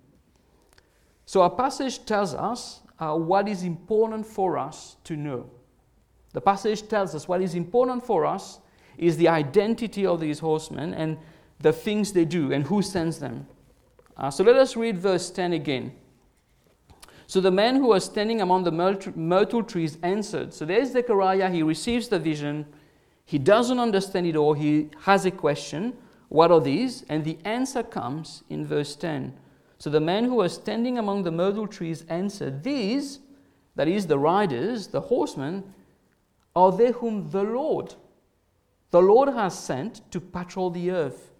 So 1.26 1.42
our 1.42 1.50
passage 1.50 2.04
tells 2.04 2.34
us 2.34 2.80
uh, 2.98 3.14
what 3.16 3.48
is 3.48 3.62
important 3.62 4.26
for 4.26 4.58
us 4.58 4.96
to 5.04 5.16
know. 5.16 5.50
The 6.32 6.40
passage 6.40 6.86
tells 6.88 7.14
us 7.14 7.26
what 7.26 7.40
is 7.40 7.54
important 7.54 8.04
for 8.04 8.24
us 8.24 8.60
is 8.98 9.16
the 9.16 9.28
identity 9.28 10.04
of 10.06 10.20
these 10.20 10.38
horsemen 10.38 10.94
and 10.94 11.18
the 11.60 11.72
things 11.72 12.12
they 12.12 12.24
do 12.24 12.52
and 12.52 12.64
who 12.64 12.82
sends 12.82 13.18
them. 13.18 13.46
Uh, 14.16 14.30
so 14.30 14.44
let 14.44 14.56
us 14.56 14.76
read 14.76 14.98
verse 14.98 15.30
10 15.30 15.54
again. 15.54 15.92
So 17.26 17.40
the 17.40 17.50
man 17.50 17.76
who 17.76 17.86
was 17.86 18.04
standing 18.04 18.40
among 18.40 18.64
the 18.64 18.72
myrtle 19.14 19.62
trees 19.62 19.98
answered. 20.02 20.52
So 20.52 20.64
there's 20.64 20.92
Zechariah, 20.92 21.48
he 21.48 21.62
receives 21.62 22.08
the 22.08 22.18
vision. 22.18 22.66
He 23.30 23.38
doesn't 23.38 23.78
understand 23.78 24.26
it 24.26 24.34
all. 24.34 24.54
He 24.54 24.90
has 25.02 25.24
a 25.24 25.30
question. 25.30 25.96
What 26.30 26.50
are 26.50 26.60
these? 26.60 27.04
And 27.08 27.24
the 27.24 27.38
answer 27.44 27.84
comes 27.84 28.42
in 28.50 28.66
verse 28.66 28.96
10. 28.96 29.32
So 29.78 29.88
the 29.88 30.00
man 30.00 30.24
who 30.24 30.34
was 30.34 30.54
standing 30.54 30.98
among 30.98 31.22
the 31.22 31.30
myrtle 31.30 31.68
trees 31.68 32.04
answered, 32.08 32.64
These, 32.64 33.20
that 33.76 33.86
is, 33.86 34.08
the 34.08 34.18
riders, 34.18 34.88
the 34.88 35.02
horsemen, 35.02 35.62
are 36.56 36.72
they 36.72 36.90
whom 36.90 37.30
the 37.30 37.44
Lord, 37.44 37.94
the 38.90 39.00
Lord 39.00 39.28
has 39.28 39.56
sent 39.56 40.10
to 40.10 40.20
patrol 40.20 40.70
the 40.70 40.90
earth. 40.90 41.30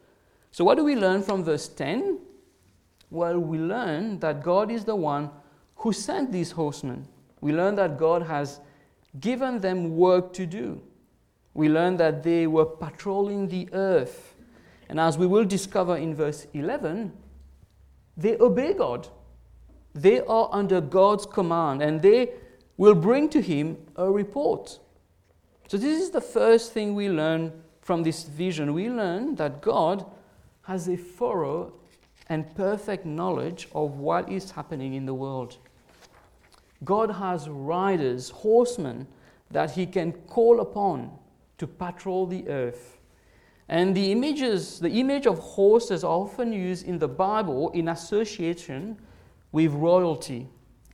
So 0.53 0.63
what 0.63 0.77
do 0.77 0.85
we 0.85 0.95
learn 0.95 1.25
from 1.25 1.43
verse 1.43 1.67
10? 1.67 2.21
Well, 3.11 3.41
we 3.41 3.59
learn 3.59 4.21
that 4.21 4.45
God 4.45 4.71
is 4.71 4.85
the 4.85 4.95
one 4.95 5.29
who 5.75 5.93
sent 5.93 6.31
these 6.31 6.53
horsemen. 6.53 7.09
We 7.41 7.53
learn 7.53 7.75
that 7.75 7.99
God 7.99 8.23
has 8.23 8.61
given 9.19 9.59
them 9.59 9.97
work 9.97 10.33
to 10.35 10.47
do. 10.47 10.81
We 11.55 11.69
learn 11.69 11.97
that 11.97 12.23
they 12.23 12.47
were 12.47 12.65
patrolling 12.65 13.49
the 13.49 13.69
earth. 13.73 14.35
And 14.89 14.99
as 15.01 15.19
we 15.19 15.27
will 15.27 15.45
discover 15.45 15.97
in 15.97 16.15
verse 16.15 16.47
11, 16.53 17.13
they 18.17 18.37
obey 18.39 18.75
God. 18.75 19.09
They 19.95 20.21
are 20.21 20.49
under 20.53 20.81
God's 20.81 21.27
command 21.27 21.83
and 21.83 22.03
they 22.03 22.33
will 22.77 22.95
bring 22.95 23.29
to 23.31 23.41
Him 23.41 23.79
a 23.97 24.11
report. 24.11 24.79
So, 25.69 25.77
this 25.77 26.01
is 26.01 26.11
the 26.11 26.21
first 26.21 26.73
thing 26.73 26.95
we 26.95 27.09
learn 27.09 27.53
from 27.81 28.03
this 28.03 28.25
vision. 28.25 28.75
We 28.75 28.89
learn 28.89 29.37
that 29.37 29.61
God 29.61 30.05
has 30.63 30.89
a 30.89 30.97
thorough 30.97 31.73
and 32.29 32.55
perfect 32.55 33.05
knowledge 33.05 33.69
of 33.75 33.99
what 33.99 34.31
is 34.31 34.53
happening 34.53 34.95
in 34.95 35.07
the 35.07 35.15
world. 35.15 35.59
God 36.85 37.11
has 37.11 37.49
riders, 37.49 38.31
horsemen 38.31 39.07
that 39.51 39.73
He 39.73 39.87
can 39.87 40.13
call 40.13 40.61
upon 40.61 41.11
to 41.61 41.67
patrol 41.67 42.27
the 42.27 42.49
earth. 42.49 42.99
And 43.69 43.95
the 43.95 44.11
images, 44.11 44.81
the 44.81 44.91
image 44.91 45.27
of 45.27 45.39
horses 45.39 46.03
are 46.03 46.11
often 46.11 46.53
used 46.53 46.87
in 46.87 46.99
the 46.99 47.07
Bible 47.07 47.71
in 47.71 47.89
association 47.89 48.99
with 49.53 49.73
royalty 49.73 50.49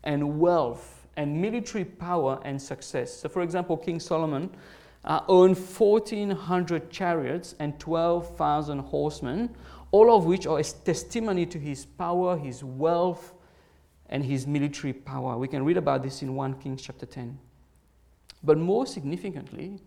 and 0.05 0.39
wealth 0.39 1.07
and 1.17 1.41
military 1.41 1.85
power 1.85 2.39
and 2.45 2.61
success. 2.61 3.13
So, 3.13 3.29
for 3.29 3.43
example, 3.43 3.77
King 3.77 3.99
Solomon 3.99 4.51
uh, 5.05 5.21
owned 5.29 5.57
1,400 5.57 6.91
chariots 6.91 7.55
and 7.61 7.79
12,000 7.79 8.81
horsemen, 8.81 9.57
all 9.93 10.15
of 10.15 10.27
which 10.27 10.47
are 10.47 10.59
a 10.59 10.65
testimony 10.65 11.47
to 11.47 11.59
his 11.59 11.87
power, 11.87 12.37
his 12.37 12.63
wealth, 12.63 13.35
and 14.09 14.25
his 14.25 14.47
military 14.47 14.93
power. 14.93 15.39
We 15.39 15.49
can 15.49 15.65
read 15.65 15.77
about 15.77 16.03
this 16.03 16.23
in 16.23 16.35
1 16.35 16.55
Kings 16.61 16.83
chapter 16.83 17.07
10. 17.07 17.39
But 18.43 18.59
more 18.59 18.87
significantly, 18.87 19.81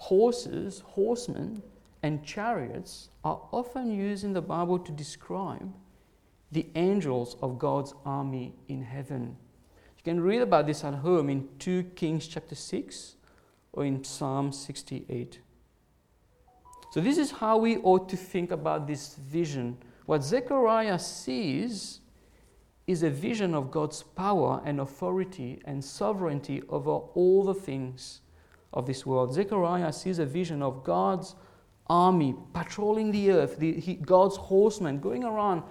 horses, 0.00 0.80
horsemen, 0.80 1.62
and 2.02 2.24
chariots 2.24 3.10
are 3.22 3.38
often 3.52 3.92
used 3.92 4.24
in 4.24 4.32
the 4.32 4.40
Bible 4.40 4.78
to 4.78 4.90
describe 4.92 5.70
the 6.50 6.66
angels 6.74 7.36
of 7.42 7.58
God's 7.58 7.92
army 8.06 8.54
in 8.68 8.82
heaven. 8.82 9.36
You 9.98 10.02
can 10.02 10.20
read 10.20 10.40
about 10.40 10.66
this 10.66 10.84
at 10.84 10.94
home 10.94 11.28
in 11.28 11.46
2 11.58 11.82
Kings 11.96 12.26
chapter 12.26 12.54
6 12.54 13.16
or 13.74 13.84
in 13.84 14.02
Psalm 14.02 14.52
68. 14.52 15.40
So, 16.92 17.02
this 17.02 17.18
is 17.18 17.30
how 17.30 17.58
we 17.58 17.76
ought 17.76 18.08
to 18.08 18.16
think 18.16 18.52
about 18.52 18.86
this 18.86 19.16
vision. 19.16 19.76
What 20.06 20.24
Zechariah 20.24 20.98
sees 20.98 22.00
is 22.86 23.02
a 23.02 23.10
vision 23.10 23.54
of 23.54 23.70
God's 23.70 24.02
power 24.02 24.62
and 24.64 24.80
authority 24.80 25.60
and 25.66 25.84
sovereignty 25.84 26.62
over 26.70 26.90
all 26.90 27.44
the 27.44 27.54
things 27.54 28.22
of 28.72 28.86
this 28.86 29.04
world. 29.04 29.34
Zechariah 29.34 29.92
sees 29.92 30.18
a 30.18 30.26
vision 30.26 30.62
of 30.62 30.84
God's 30.84 31.34
army 31.88 32.34
patrolling 32.52 33.10
the 33.10 33.32
earth, 33.32 33.58
the, 33.58 33.72
he, 33.80 33.94
God's 33.94 34.36
horsemen 34.36 35.00
going 35.00 35.24
around 35.24 35.62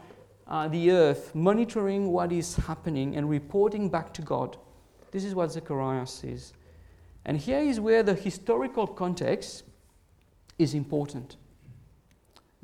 uh, 0.48 0.68
the 0.68 0.92
earth, 0.92 1.34
monitoring 1.34 2.12
what 2.12 2.32
is 2.32 2.56
happening 2.56 3.16
and 3.16 3.30
reporting 3.30 3.90
back 3.90 4.14
to 4.16 4.22
God. 4.22 4.58
This 5.12 5.24
is 5.24 5.34
what 5.34 5.52
Zechariah 5.52 6.08
sees. 6.08 6.54
And 7.26 7.38
here 7.38 7.60
is 7.60 7.80
where 7.80 8.04
the 8.04 8.14
historical 8.14 8.88
context 8.88 9.64
is 10.58 10.74
important. 10.74 11.38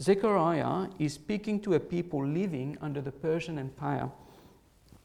Zechariah 0.01 0.89
is 0.99 1.13
speaking 1.13 1.59
to 1.61 1.75
a 1.75 1.79
people 1.79 2.25
living 2.25 2.77
under 2.81 3.01
the 3.01 3.11
Persian 3.11 3.57
Empire. 3.57 4.09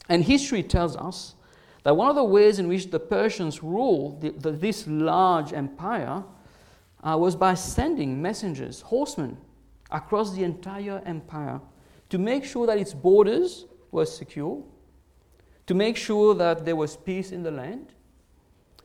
And 0.08 0.24
history 0.24 0.62
tells 0.62 0.96
us 0.96 1.36
that 1.82 1.96
one 1.96 2.10
of 2.10 2.16
the 2.16 2.24
ways 2.24 2.58
in 2.58 2.68
which 2.68 2.90
the 2.90 3.00
Persians 3.00 3.62
ruled 3.62 4.20
the, 4.20 4.30
the, 4.30 4.52
this 4.52 4.86
large 4.86 5.52
empire 5.52 6.22
uh, 7.02 7.16
was 7.18 7.34
by 7.34 7.54
sending 7.54 8.20
messengers, 8.20 8.82
horsemen, 8.82 9.36
across 9.90 10.34
the 10.34 10.44
entire 10.44 11.02
empire 11.06 11.60
to 12.10 12.18
make 12.18 12.44
sure 12.44 12.66
that 12.66 12.78
its 12.78 12.92
borders 12.92 13.66
were 13.90 14.06
secure, 14.06 14.62
to 15.66 15.74
make 15.74 15.96
sure 15.96 16.34
that 16.34 16.64
there 16.64 16.76
was 16.76 16.96
peace 16.96 17.32
in 17.32 17.42
the 17.42 17.50
land, 17.50 17.92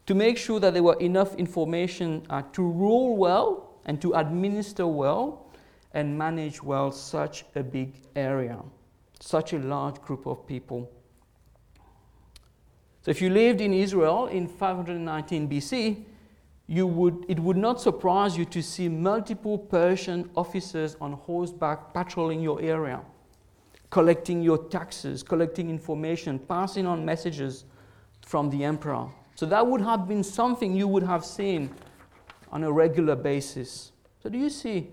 to 0.05 0.15
make 0.15 0.37
sure 0.37 0.59
that 0.59 0.73
there 0.73 0.83
were 0.83 0.97
enough 0.99 1.35
information 1.35 2.25
uh, 2.29 2.41
to 2.53 2.61
rule 2.61 3.17
well 3.17 3.79
and 3.85 4.01
to 4.01 4.13
administer 4.13 4.87
well 4.87 5.51
and 5.93 6.17
manage 6.17 6.61
well 6.61 6.91
such 6.91 7.45
a 7.55 7.63
big 7.63 7.93
area, 8.15 8.59
such 9.19 9.53
a 9.53 9.59
large 9.59 9.99
group 10.01 10.25
of 10.27 10.45
people. 10.45 10.91
So, 13.05 13.11
if 13.11 13.21
you 13.21 13.29
lived 13.29 13.61
in 13.61 13.71
Israel 13.71 14.25
in 14.25 14.47
519 14.47 15.47
BC, 15.47 16.03
you 16.65 16.87
would, 16.87 17.23
it 17.29 17.39
would 17.39 17.55
not 17.55 17.79
surprise 17.79 18.35
you 18.35 18.45
to 18.45 18.63
see 18.63 18.89
multiple 18.89 19.59
Persian 19.59 20.27
officers 20.35 20.97
on 20.99 21.13
horseback 21.13 21.93
patrolling 21.93 22.41
your 22.41 22.59
area 22.59 23.01
collecting 23.95 24.41
your 24.41 24.57
taxes, 24.67 25.23
collecting 25.23 25.69
information, 25.69 26.37
passing 26.37 26.85
on 26.85 27.05
messages 27.05 27.63
from 28.25 28.49
the 28.49 28.61
emperor. 28.61 29.07
So 29.35 29.45
that 29.45 29.65
would 29.65 29.79
have 29.79 30.05
been 30.05 30.21
something 30.21 30.75
you 30.75 30.85
would 30.85 31.03
have 31.03 31.23
seen 31.23 31.69
on 32.51 32.65
a 32.65 32.71
regular 32.71 33.15
basis. 33.15 33.93
So, 34.21 34.29
do 34.29 34.37
you 34.37 34.49
see 34.49 34.89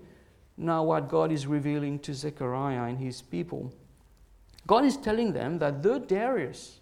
now 0.55 0.83
what 0.83 1.09
God 1.09 1.33
is 1.33 1.47
revealing 1.47 1.99
to 1.99 2.13
Zechariah 2.13 2.83
and 2.83 2.97
his 2.97 3.21
people? 3.21 3.73
God 4.67 4.85
is 4.85 4.95
telling 4.95 5.33
them 5.33 5.59
that 5.59 5.83
though 5.83 5.99
Darius, 5.99 6.79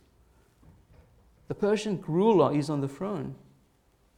the 1.52 1.56
Persian 1.56 2.02
ruler, 2.08 2.56
is 2.56 2.70
on 2.70 2.80
the 2.80 2.88
throne, 2.88 3.36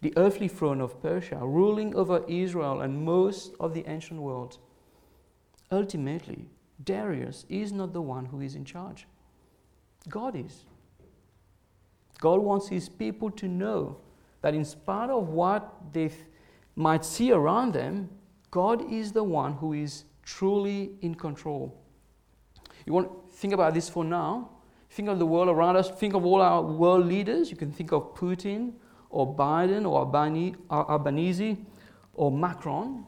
the 0.02 0.13
earthly 0.18 0.48
throne 0.48 0.80
of 0.80 1.02
Persia, 1.02 1.40
ruling 1.42 1.96
over 1.96 2.24
Israel 2.28 2.82
and 2.82 3.04
most 3.04 3.56
of 3.60 3.74
the 3.74 3.84
ancient 3.88 4.22
world, 4.22 4.60
ultimately, 5.72 6.46
Darius 6.84 7.48
is 7.50 7.72
not 7.72 7.92
the 7.92 8.04
one 8.04 8.25
who 8.25 8.42
is 8.42 8.54
in 8.54 8.63
charge. 8.63 9.08
God 10.08 10.36
is. 10.36 10.66
God 12.20 12.40
wants 12.40 12.68
his 12.68 12.88
people 12.88 13.32
to 13.32 13.48
know 13.48 13.98
that 14.44 14.54
in 14.54 14.63
spite 14.63 15.10
of 15.10 15.30
what 15.30 15.92
they 15.92 16.12
might 16.75 17.04
see 17.04 17.32
around 17.32 17.74
them, 17.74 18.12
God 18.52 18.94
is 18.94 19.12
the 19.12 19.24
one 19.24 19.54
who 19.54 19.74
is 19.74 20.04
truly 20.22 20.92
in 21.02 21.16
control. 21.16 21.82
You 22.86 22.94
want 22.94 23.10
to 23.10 23.36
think 23.36 23.56
about 23.56 23.74
this 23.74 23.90
for 23.90 24.06
now? 24.06 24.52
Think 24.94 25.10
of 25.10 25.18
the 25.18 25.26
world 25.26 25.50
around 25.50 25.76
us. 25.76 25.90
Think 25.90 26.14
of 26.14 26.24
all 26.24 26.40
our 26.40 26.62
world 26.62 27.08
leaders. 27.08 27.50
You 27.50 27.58
can 27.58 27.72
think 27.72 27.92
of 27.92 28.14
Putin 28.14 28.74
or 29.10 29.36
Biden 29.36 29.90
or 29.90 30.02
Albanese 30.70 31.58
or 32.14 32.32
Macron. 32.32 33.04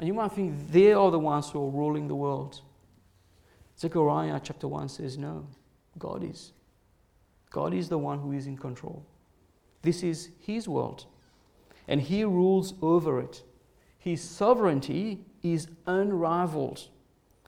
And 0.00 0.08
you 0.08 0.14
might 0.14 0.32
think 0.32 0.72
they 0.72 0.92
are 0.92 1.12
the 1.12 1.18
ones 1.18 1.48
who 1.48 1.64
are 1.64 1.70
ruling 1.70 2.08
the 2.08 2.16
world. 2.16 2.62
Zechariah 3.78 4.40
chapter 4.42 4.66
1 4.66 4.88
says, 4.88 5.16
No, 5.16 5.46
God 5.96 6.24
is. 6.24 6.54
God 7.50 7.72
is 7.72 7.88
the 7.88 7.98
one 7.98 8.18
who 8.18 8.32
is 8.32 8.48
in 8.48 8.56
control. 8.56 9.06
This 9.82 10.02
is 10.02 10.30
His 10.40 10.66
world, 10.66 11.06
and 11.86 12.00
He 12.00 12.24
rules 12.24 12.74
over 12.82 13.20
it. 13.20 13.44
His 13.96 14.20
sovereignty 14.20 15.24
is 15.44 15.68
unrivaled. 15.86 16.88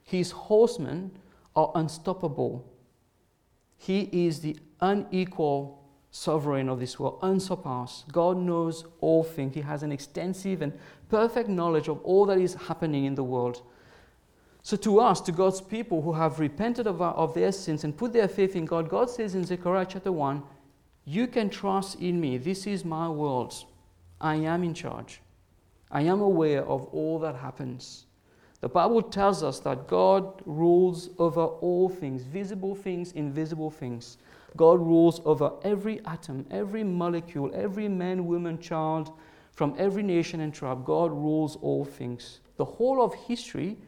His 0.05 0.31
horsemen 0.31 1.11
are 1.57 1.73
unstoppable. 1.75 2.72
He 3.83 4.09
is 4.13 4.39
the 4.39 4.57
unequal 4.81 5.83
sovereign 6.13 6.69
of 6.69 6.79
this 6.79 7.01
world, 7.01 7.19
unsurpassed. 7.21 8.13
God 8.13 8.37
knows 8.37 8.85
all 9.01 9.25
things. 9.25 9.57
He 9.57 9.61
has 9.63 9.83
an 9.83 9.91
extensive 9.91 10.63
and 10.63 10.73
perfect 11.09 11.49
knowledge 11.49 11.89
of 11.89 12.01
all 12.05 12.25
that 12.27 12.39
is 12.39 12.55
happening 12.55 13.07
in 13.07 13.17
the 13.17 13.25
world. 13.25 13.61
So, 14.63 14.77
to 14.77 15.01
us, 15.01 15.21
to 15.23 15.33
God's 15.33 15.61
people 15.61 16.01
who 16.01 16.13
have 16.13 16.39
repented 16.39 16.87
of, 16.87 17.03
our, 17.03 17.13
of 17.15 17.35
their 17.35 17.51
sins 17.51 17.83
and 17.83 17.97
put 17.97 18.13
their 18.13 18.29
faith 18.29 18.55
in 18.55 18.67
God, 18.67 18.89
God 18.89 19.11
says 19.11 19.35
in 19.35 19.45
Zechariah 19.45 19.87
chapter 19.89 20.13
1, 20.13 20.45
You 21.05 21.27
can 21.27 21.51
trust 21.51 21.99
in 21.99 22.21
me. 22.21 22.39
This 22.39 22.69
is 22.69 22.85
my 22.85 23.09
world. 23.09 23.53
I 24.21 24.37
am 24.37 24.63
in 24.63 24.75
charge. 24.75 25.21
I 25.91 26.03
am 26.03 26.21
aware 26.21 26.65
of 26.65 26.85
all 26.93 27.19
that 27.19 27.35
happens. 27.35 28.05
The 28.63 28.69
Bible 28.69 29.03
tells 29.03 29.43
us 29.43 29.59
that 29.61 29.89
God 29.89 30.41
rules 30.47 31.11
over 31.19 31.45
all 31.45 31.89
things, 31.89 32.23
visible 32.23 32.77
things, 32.77 33.11
invisible 33.11 33.73
things. 33.73 34.19
God 34.57 34.79
rules 34.79 35.21
over 35.25 35.51
every 35.65 36.01
atom, 36.07 36.47
every 36.49 36.85
molecule, 36.85 37.51
every 37.55 37.89
man, 37.89 38.25
woman, 38.25 38.61
child, 38.61 39.11
from 39.51 39.75
every 39.79 40.05
nation 40.05 40.41
and 40.41 40.55
tribe. 40.55 40.85
God 40.85 41.11
rules 41.11 41.57
all 41.57 41.85
things. 41.85 42.39
The 42.57 42.65
whole 42.65 43.03
of 43.03 43.13
history 43.15 43.79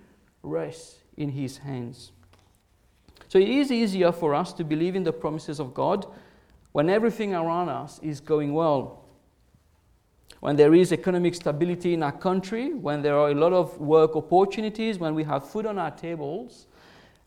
rests 0.43 0.97
in 1.17 1.31
His 1.31 1.59
hands. 1.59 2.11
So 3.29 3.39
it 3.39 3.49
is 3.49 3.71
easier 3.71 4.11
for 4.11 4.35
us 4.35 4.53
to 4.55 4.65
believe 4.65 4.97
in 4.97 5.05
the 5.05 5.13
promises 5.13 5.61
of 5.61 5.73
God 5.73 6.05
when 6.73 6.91
everything 6.91 7.33
around 7.33 7.69
us 7.69 8.01
is 8.03 8.19
going 8.19 8.53
well 8.53 9.04
when 10.45 10.57
there 10.57 10.75
is 10.75 10.93
economic 10.93 11.35
stability 11.35 11.95
in 11.95 12.03
our 12.03 12.13
country, 12.13 12.75
when 12.75 13.01
there 13.01 13.17
are 13.17 13.31
a 13.31 13.35
lot 13.35 13.55
of 13.55 13.81
work 13.81 14.15
opportunities, 14.15 14.99
when 14.99 15.15
we 15.15 15.25
have 15.25 15.49
food 15.49 15.65
on 15.65 15.79
our 15.79 15.91
tables, 15.91 16.67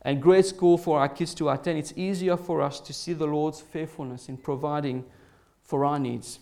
and 0.04 0.22
great 0.22 0.46
school 0.46 0.78
for 0.78 1.00
our 1.00 1.10
kids 1.10 1.34
to 1.34 1.50
attend, 1.50 1.80
it's 1.80 1.94
easier 1.96 2.38
for 2.38 2.62
us 2.62 2.80
to 2.80 2.94
see 2.94 3.14
the 3.14 3.26
Lord's 3.26 3.60
faithfulness 3.60 4.30
in 4.30 4.38
providing 4.38 5.04
for 5.64 5.84
our 5.84 5.98
needs. 5.98 6.38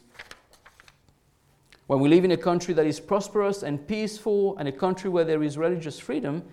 When 1.88 2.02
we 2.02 2.10
live 2.10 2.26
in 2.26 2.32
a 2.32 2.38
country 2.38 2.74
that 2.74 2.86
is 2.86 3.00
prosperous 3.00 3.64
and 3.64 3.88
peaceful, 3.88 4.58
and 4.58 4.68
a 4.68 4.74
country 4.74 5.10
where 5.10 5.24
there 5.24 5.44
is 5.44 5.58
religious 5.58 5.98
freedom, 5.98 6.44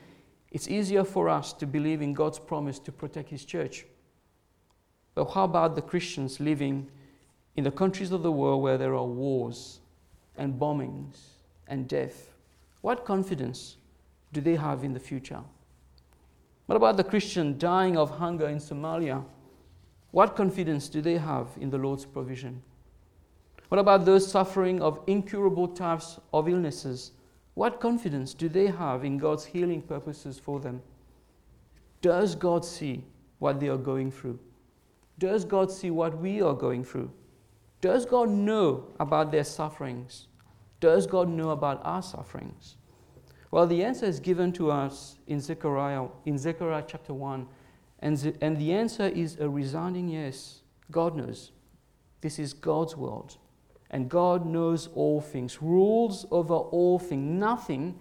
it's 0.52 0.68
easier 0.68 1.02
for 1.02 1.28
us 1.28 1.52
to 1.54 1.66
believe 1.66 2.00
in 2.00 2.12
God's 2.12 2.38
promise 2.38 2.78
to 2.78 2.92
protect 2.92 3.30
His 3.30 3.44
church. 3.44 3.86
But 5.16 5.32
how 5.32 5.42
about 5.42 5.74
the 5.74 5.82
Christians 5.82 6.38
living 6.38 6.92
in 7.56 7.64
the 7.64 7.72
countries 7.72 8.12
of 8.12 8.22
the 8.22 8.30
world 8.30 8.62
where 8.62 8.78
there 8.78 8.94
are 8.94 9.04
wars 9.04 9.80
and 10.36 10.58
bombings 10.58 11.18
and 11.68 11.88
death, 11.88 12.32
what 12.80 13.04
confidence 13.04 13.76
do 14.32 14.40
they 14.40 14.56
have 14.56 14.84
in 14.84 14.92
the 14.92 15.00
future? 15.00 15.40
What 16.66 16.76
about 16.76 16.96
the 16.96 17.04
Christian 17.04 17.58
dying 17.58 17.96
of 17.96 18.10
hunger 18.10 18.48
in 18.48 18.58
Somalia? 18.58 19.24
What 20.10 20.36
confidence 20.36 20.88
do 20.88 21.00
they 21.00 21.16
have 21.16 21.48
in 21.60 21.70
the 21.70 21.78
Lord's 21.78 22.04
provision? 22.04 22.62
What 23.68 23.78
about 23.78 24.04
those 24.04 24.30
suffering 24.30 24.82
of 24.82 25.00
incurable 25.06 25.68
types 25.68 26.18
of 26.32 26.48
illnesses? 26.48 27.12
What 27.54 27.80
confidence 27.80 28.34
do 28.34 28.48
they 28.48 28.66
have 28.66 29.04
in 29.04 29.18
God's 29.18 29.44
healing 29.44 29.82
purposes 29.82 30.38
for 30.38 30.60
them? 30.60 30.82
Does 32.00 32.34
God 32.34 32.64
see 32.64 33.04
what 33.38 33.60
they 33.60 33.68
are 33.68 33.78
going 33.78 34.10
through? 34.10 34.38
Does 35.18 35.44
God 35.44 35.70
see 35.70 35.90
what 35.90 36.18
we 36.18 36.42
are 36.42 36.54
going 36.54 36.84
through? 36.84 37.10
Does 37.82 38.06
God 38.06 38.30
know 38.30 38.86
about 39.00 39.32
their 39.32 39.44
sufferings? 39.44 40.28
Does 40.80 41.06
God 41.06 41.28
know 41.28 41.50
about 41.50 41.80
our 41.84 42.00
sufferings? 42.00 42.76
Well, 43.50 43.66
the 43.66 43.84
answer 43.84 44.06
is 44.06 44.20
given 44.20 44.52
to 44.52 44.70
us 44.70 45.16
in 45.26 45.40
Zechariah, 45.40 46.06
in 46.24 46.38
Zechariah 46.38 46.84
chapter 46.86 47.12
1. 47.12 47.46
And, 47.98 48.38
and 48.40 48.56
the 48.56 48.72
answer 48.72 49.08
is 49.08 49.36
a 49.40 49.48
resounding 49.48 50.08
yes. 50.08 50.60
God 50.92 51.16
knows. 51.16 51.50
This 52.20 52.38
is 52.38 52.52
God's 52.52 52.96
world. 52.96 53.36
And 53.90 54.08
God 54.08 54.46
knows 54.46 54.88
all 54.94 55.20
things, 55.20 55.60
rules 55.60 56.24
over 56.30 56.54
all 56.54 57.00
things. 57.00 57.40
Nothing 57.40 57.98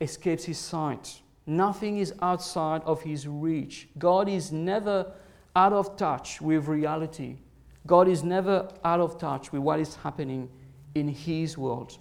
escapes 0.00 0.44
his 0.44 0.58
sight, 0.58 1.20
nothing 1.46 1.98
is 1.98 2.14
outside 2.22 2.82
of 2.84 3.02
his 3.02 3.26
reach. 3.26 3.88
God 3.98 4.28
is 4.28 4.52
never 4.52 5.12
out 5.54 5.72
of 5.72 5.96
touch 5.96 6.40
with 6.40 6.68
reality. 6.68 7.38
God 7.86 8.08
is 8.08 8.24
never 8.24 8.68
out 8.84 9.00
of 9.00 9.18
touch 9.18 9.52
with 9.52 9.62
what 9.62 9.80
is 9.80 9.94
happening 9.96 10.48
in 10.94 11.08
His 11.08 11.56
world. 11.56 11.98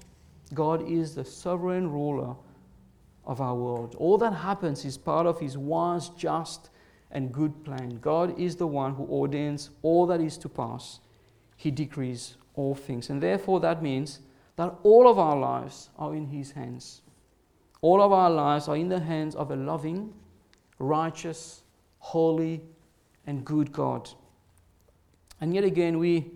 God 0.53 0.89
is 0.89 1.15
the 1.15 1.25
sovereign 1.25 1.91
ruler 1.91 2.35
of 3.25 3.41
our 3.41 3.55
world. 3.55 3.95
All 3.97 4.17
that 4.19 4.33
happens 4.33 4.85
is 4.85 4.97
part 4.97 5.27
of 5.27 5.39
His 5.39 5.57
wise, 5.57 6.09
just, 6.09 6.69
and 7.11 7.31
good 7.31 7.63
plan. 7.63 7.99
God 8.01 8.39
is 8.39 8.55
the 8.55 8.67
one 8.67 8.95
who 8.95 9.05
ordains 9.05 9.69
all 9.81 10.05
that 10.07 10.21
is 10.21 10.37
to 10.39 10.49
pass, 10.49 10.99
He 11.55 11.71
decrees 11.71 12.37
all 12.55 12.75
things. 12.75 13.09
And 13.09 13.21
therefore, 13.21 13.59
that 13.59 13.83
means 13.83 14.19
that 14.55 14.73
all 14.83 15.07
of 15.09 15.19
our 15.19 15.37
lives 15.37 15.89
are 15.97 16.15
in 16.15 16.27
His 16.27 16.51
hands. 16.51 17.01
All 17.81 18.01
of 18.01 18.11
our 18.11 18.29
lives 18.29 18.67
are 18.67 18.77
in 18.77 18.89
the 18.89 18.99
hands 18.99 19.35
of 19.35 19.51
a 19.51 19.55
loving, 19.55 20.13
righteous, 20.79 21.61
holy, 21.99 22.61
and 23.27 23.45
good 23.45 23.71
God. 23.71 24.09
And 25.41 25.53
yet 25.53 25.63
again, 25.63 25.99
we, 25.99 26.31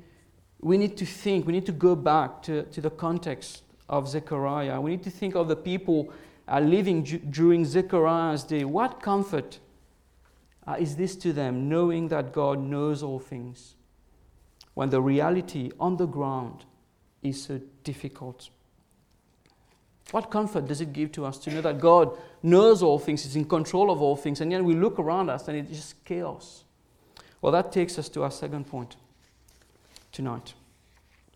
we 0.62 0.78
need 0.78 0.98
to 0.98 1.06
think, 1.06 1.46
we 1.46 1.54
need 1.54 1.66
to 1.66 1.72
go 1.72 1.96
back 1.96 2.42
to, 2.44 2.64
to 2.64 2.82
the 2.82 2.90
context 2.90 3.64
of 3.88 4.08
Zechariah. 4.08 4.80
We 4.80 4.92
need 4.92 5.04
to 5.04 5.10
think 5.10 5.36
of 5.36 5.48
the 5.48 5.56
people 5.56 6.14
uh, 6.48 6.60
living 6.60 7.04
during 7.30 7.66
Zechariah's 7.66 8.44
day. 8.44 8.64
What 8.64 9.02
comfort 9.02 9.60
uh, 10.68 10.76
is 10.80 10.96
this 10.96 11.16
to 11.18 11.34
them, 11.34 11.70
knowing 11.70 12.10
that 12.10 12.34
God 12.34 12.60
knows 12.60 13.02
all 13.02 13.20
things, 13.20 13.76
when 14.74 14.90
the 14.90 15.02
reality 15.02 15.72
on 15.80 15.98
the 15.98 16.06
ground 16.06 16.66
is 17.24 17.44
so 17.44 17.60
difficult? 17.84 18.50
What 20.12 20.32
comfort 20.32 20.68
does 20.68 20.82
it 20.82 20.92
give 20.92 21.12
to 21.14 21.26
us 21.26 21.38
to 21.40 21.52
know 21.52 21.62
that 21.62 21.80
God 21.80 22.18
knows 22.42 22.82
all 22.82 22.98
things, 22.98 23.26
is 23.26 23.36
in 23.36 23.46
control 23.46 23.92
of 23.92 24.02
all 24.02 24.16
things, 24.16 24.42
and 24.42 24.52
yet 24.52 24.64
we 24.64 24.74
look 24.74 24.98
around 24.98 25.30
us 25.30 25.48
and 25.48 25.58
it's 25.58 25.70
just 25.70 26.04
chaos? 26.04 26.64
Well, 27.42 27.52
that 27.52 27.72
takes 27.72 27.98
us 27.98 28.10
to 28.10 28.24
our 28.24 28.32
second 28.32 28.66
point 28.66 28.98
tonight. 30.12 30.54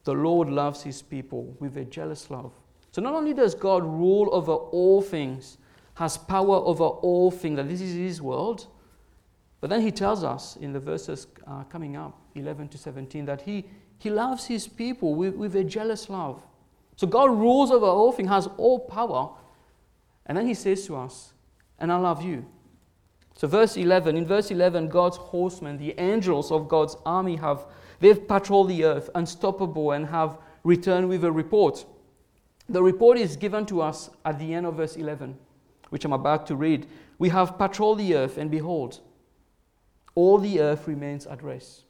The 0.03 0.13
Lord 0.13 0.49
loves 0.49 0.83
his 0.83 1.01
people 1.01 1.55
with 1.59 1.77
a 1.77 1.85
jealous 1.85 2.29
love. 2.29 2.51
So 2.91 3.01
not 3.01 3.13
only 3.13 3.33
does 3.33 3.55
God 3.55 3.83
rule 3.83 4.29
over 4.31 4.51
all 4.51 5.01
things, 5.01 5.57
has 5.95 6.17
power 6.17 6.55
over 6.55 6.83
all 6.83 7.31
things, 7.31 7.55
that 7.55 7.69
this 7.69 7.81
is 7.81 7.93
his 7.93 8.21
world, 8.21 8.67
but 9.61 9.69
then 9.69 9.81
he 9.81 9.91
tells 9.91 10.23
us 10.23 10.57
in 10.57 10.73
the 10.73 10.79
verses 10.79 11.27
uh, 11.47 11.63
coming 11.63 11.95
up, 11.95 12.19
11 12.35 12.67
to 12.69 12.77
17, 12.77 13.25
that 13.25 13.41
he, 13.41 13.65
he 13.97 14.09
loves 14.09 14.45
his 14.45 14.67
people 14.67 15.15
with, 15.15 15.35
with 15.35 15.55
a 15.55 15.63
jealous 15.63 16.09
love. 16.09 16.43
So 16.97 17.07
God 17.07 17.31
rules 17.31 17.71
over 17.71 17.85
all 17.85 18.11
things, 18.11 18.27
has 18.29 18.47
all 18.57 18.79
power. 18.79 19.31
And 20.25 20.37
then 20.37 20.47
he 20.47 20.53
says 20.53 20.85
to 20.87 20.97
us, 20.97 21.33
and 21.79 21.91
I 21.91 21.97
love 21.97 22.21
you. 22.21 22.45
So, 23.43 23.47
verse 23.49 23.75
11, 23.75 24.15
in 24.15 24.25
verse 24.25 24.51
11, 24.51 24.87
God's 24.87 25.17
horsemen, 25.17 25.77
the 25.77 25.93
angels 25.99 26.49
of 26.49 26.69
God's 26.69 26.95
army, 27.05 27.35
have 27.35 27.65
they've 27.99 28.25
patrolled 28.25 28.69
the 28.69 28.85
earth, 28.85 29.09
unstoppable, 29.15 29.91
and 29.91 30.05
have 30.05 30.37
returned 30.63 31.09
with 31.09 31.25
a 31.25 31.31
report. 31.33 31.83
The 32.69 32.81
report 32.81 33.17
is 33.17 33.35
given 33.35 33.65
to 33.65 33.81
us 33.81 34.09
at 34.23 34.39
the 34.39 34.53
end 34.53 34.65
of 34.65 34.75
verse 34.75 34.95
11, 34.95 35.37
which 35.89 36.05
I'm 36.05 36.13
about 36.13 36.47
to 36.47 36.55
read. 36.55 36.87
We 37.19 37.27
have 37.27 37.57
patrolled 37.57 37.97
the 37.97 38.15
earth, 38.15 38.37
and 38.37 38.49
behold, 38.49 39.01
all 40.15 40.37
the 40.37 40.61
earth 40.61 40.87
remains 40.87 41.27
at 41.27 41.43
rest. 41.43 41.83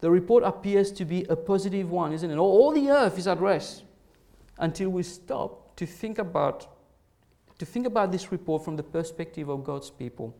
The 0.00 0.10
report 0.10 0.42
appears 0.42 0.90
to 0.94 1.04
be 1.04 1.26
a 1.28 1.36
positive 1.36 1.92
one, 1.92 2.12
isn't 2.12 2.28
it? 2.28 2.38
All 2.38 2.72
the 2.72 2.90
earth 2.90 3.18
is 3.18 3.28
at 3.28 3.38
rest 3.38 3.84
until 4.58 4.90
we 4.90 5.04
stop 5.04 5.76
to 5.76 5.86
think 5.86 6.18
about 6.18 6.71
to 7.58 7.64
think 7.64 7.86
about 7.86 8.12
this 8.12 8.32
report 8.32 8.64
from 8.64 8.76
the 8.76 8.82
perspective 8.82 9.48
of 9.48 9.64
God's 9.64 9.90
people. 9.90 10.34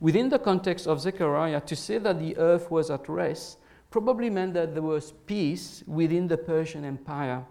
Within 0.00 0.28
the 0.28 0.38
context 0.38 0.86
of 0.86 1.00
Zechariah, 1.00 1.60
to 1.60 1.76
say 1.76 1.98
that 1.98 2.18
the 2.18 2.36
earth 2.36 2.70
was 2.70 2.90
at 2.90 3.08
rest 3.08 3.58
probably 3.90 4.30
meant 4.30 4.54
that 4.54 4.72
there 4.74 4.82
was 4.82 5.12
peace 5.26 5.82
within 5.86 6.28
the 6.28 6.38
Persian 6.38 6.84
Empire. 6.84 7.44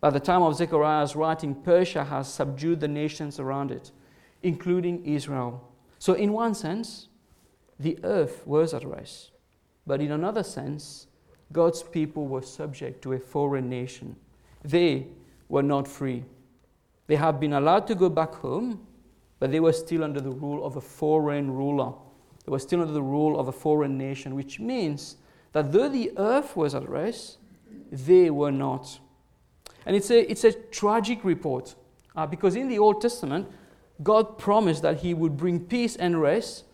By 0.00 0.10
the 0.10 0.20
time 0.20 0.42
of 0.42 0.54
Zechariah's 0.54 1.16
writing, 1.16 1.54
Persia 1.54 2.04
has 2.04 2.32
subdued 2.32 2.80
the 2.80 2.88
nations 2.88 3.40
around 3.40 3.70
it, 3.72 3.90
including 4.42 5.04
Israel. 5.04 5.72
So, 5.98 6.12
in 6.12 6.32
one 6.32 6.54
sense, 6.54 7.08
the 7.80 7.98
earth 8.04 8.46
was 8.46 8.72
at 8.74 8.84
rest. 8.84 9.32
But 9.86 10.00
in 10.00 10.12
another 10.12 10.42
sense, 10.42 11.08
God's 11.52 11.82
people 11.82 12.26
were 12.26 12.42
subject 12.42 13.02
to 13.02 13.12
a 13.12 13.18
foreign 13.18 13.68
nation. 13.68 14.16
They 14.64 15.08
were 15.48 15.62
not 15.62 15.88
free. 15.88 16.24
They 17.06 17.16
had 17.16 17.38
been 17.38 17.52
allowed 17.52 17.86
to 17.88 17.94
go 17.94 18.08
back 18.08 18.34
home, 18.34 18.86
but 19.38 19.52
they 19.52 19.60
were 19.60 19.72
still 19.72 20.02
under 20.02 20.20
the 20.20 20.30
rule 20.30 20.64
of 20.64 20.76
a 20.76 20.80
foreign 20.80 21.50
ruler. 21.50 21.92
They 22.44 22.50
were 22.50 22.58
still 22.58 22.80
under 22.80 22.92
the 22.92 23.02
rule 23.02 23.38
of 23.38 23.48
a 23.48 23.52
foreign 23.52 23.98
nation, 23.98 24.34
which 24.34 24.58
means 24.58 25.16
that 25.52 25.72
though 25.72 25.88
the 25.88 26.12
earth 26.16 26.56
was 26.56 26.74
at 26.74 26.88
rest, 26.88 27.38
they 27.90 28.30
were 28.30 28.52
not. 28.52 28.98
And 29.84 29.94
it's 29.94 30.10
a, 30.10 30.30
it's 30.30 30.44
a 30.44 30.52
tragic 30.52 31.24
report 31.24 31.74
uh, 32.16 32.26
because 32.26 32.56
in 32.56 32.68
the 32.68 32.78
Old 32.78 33.00
Testament, 33.00 33.48
God 34.02 34.38
promised 34.38 34.82
that 34.82 34.98
He 34.98 35.14
would 35.14 35.36
bring 35.36 35.60
peace 35.60 35.96
and 35.96 36.20
rest 36.20 36.64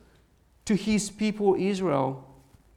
to 0.65 0.75
His 0.75 1.11
people 1.11 1.55
Israel. 1.59 2.29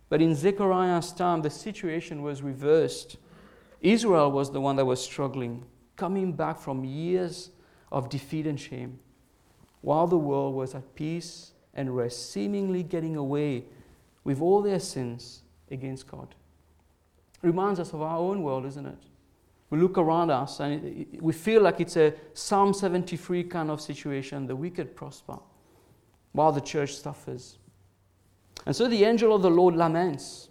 But 0.09 0.21
in 0.21 0.35
Zechariah's 0.35 1.11
time, 1.11 1.41
the 1.41 1.49
situation 1.49 2.21
was 2.21 2.41
reversed. 2.41 3.17
Israel 3.81 4.31
was 4.31 4.51
the 4.51 4.61
one 4.61 4.75
that 4.75 4.85
was 4.85 5.03
struggling, 5.03 5.63
coming 5.95 6.33
back 6.33 6.57
from 6.57 6.83
years 6.83 7.51
of 7.91 8.09
defeat 8.09 8.47
and 8.47 8.59
shame, 8.59 8.99
while 9.81 10.07
the 10.07 10.17
world 10.17 10.55
was 10.55 10.75
at 10.75 10.95
peace 10.95 11.51
and 11.73 11.95
rest, 11.95 12.31
seemingly 12.31 12.83
getting 12.83 13.15
away 13.15 13.65
with 14.23 14.41
all 14.41 14.61
their 14.61 14.79
sins 14.79 15.41
against 15.69 16.07
God. 16.07 16.35
Reminds 17.41 17.79
us 17.79 17.93
of 17.93 18.01
our 18.01 18.17
own 18.17 18.41
world, 18.41 18.65
isn't 18.65 18.85
it? 18.85 19.03
We 19.69 19.79
look 19.79 19.97
around 19.97 20.29
us 20.29 20.59
and 20.59 21.05
we 21.19 21.33
feel 21.33 21.61
like 21.61 21.79
it's 21.81 21.97
a 21.97 22.13
Psalm 22.33 22.73
73 22.73 23.43
kind 23.45 23.69
of 23.69 23.81
situation. 23.81 24.47
The 24.47 24.55
wicked 24.55 24.95
prosper 24.95 25.37
while 26.31 26.51
the 26.51 26.61
church 26.61 26.95
suffers. 26.95 27.57
And 28.65 28.75
so 28.75 28.87
the 28.87 29.03
angel 29.05 29.33
of 29.33 29.41
the 29.41 29.49
Lord 29.49 29.75
laments. 29.75 30.49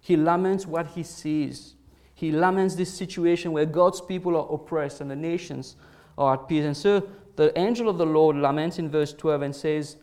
He 0.00 0.16
laments 0.16 0.66
what 0.66 0.88
he 0.88 1.02
sees. 1.02 1.74
He 2.22 2.30
laments 2.30 2.76
this 2.76 2.94
situation 2.94 3.50
where 3.50 3.66
God's 3.66 4.00
people 4.00 4.36
are 4.36 4.46
oppressed 4.54 5.00
and 5.00 5.10
the 5.10 5.16
nations 5.16 5.74
are 6.16 6.34
at 6.34 6.46
peace. 6.46 6.64
And 6.64 6.76
so 6.76 7.08
the 7.34 7.52
angel 7.58 7.88
of 7.88 7.98
the 7.98 8.06
Lord 8.06 8.36
laments 8.36 8.78
in 8.78 8.88
verse 8.88 9.12
12 9.12 9.42
and 9.42 9.56
says, 9.56 9.96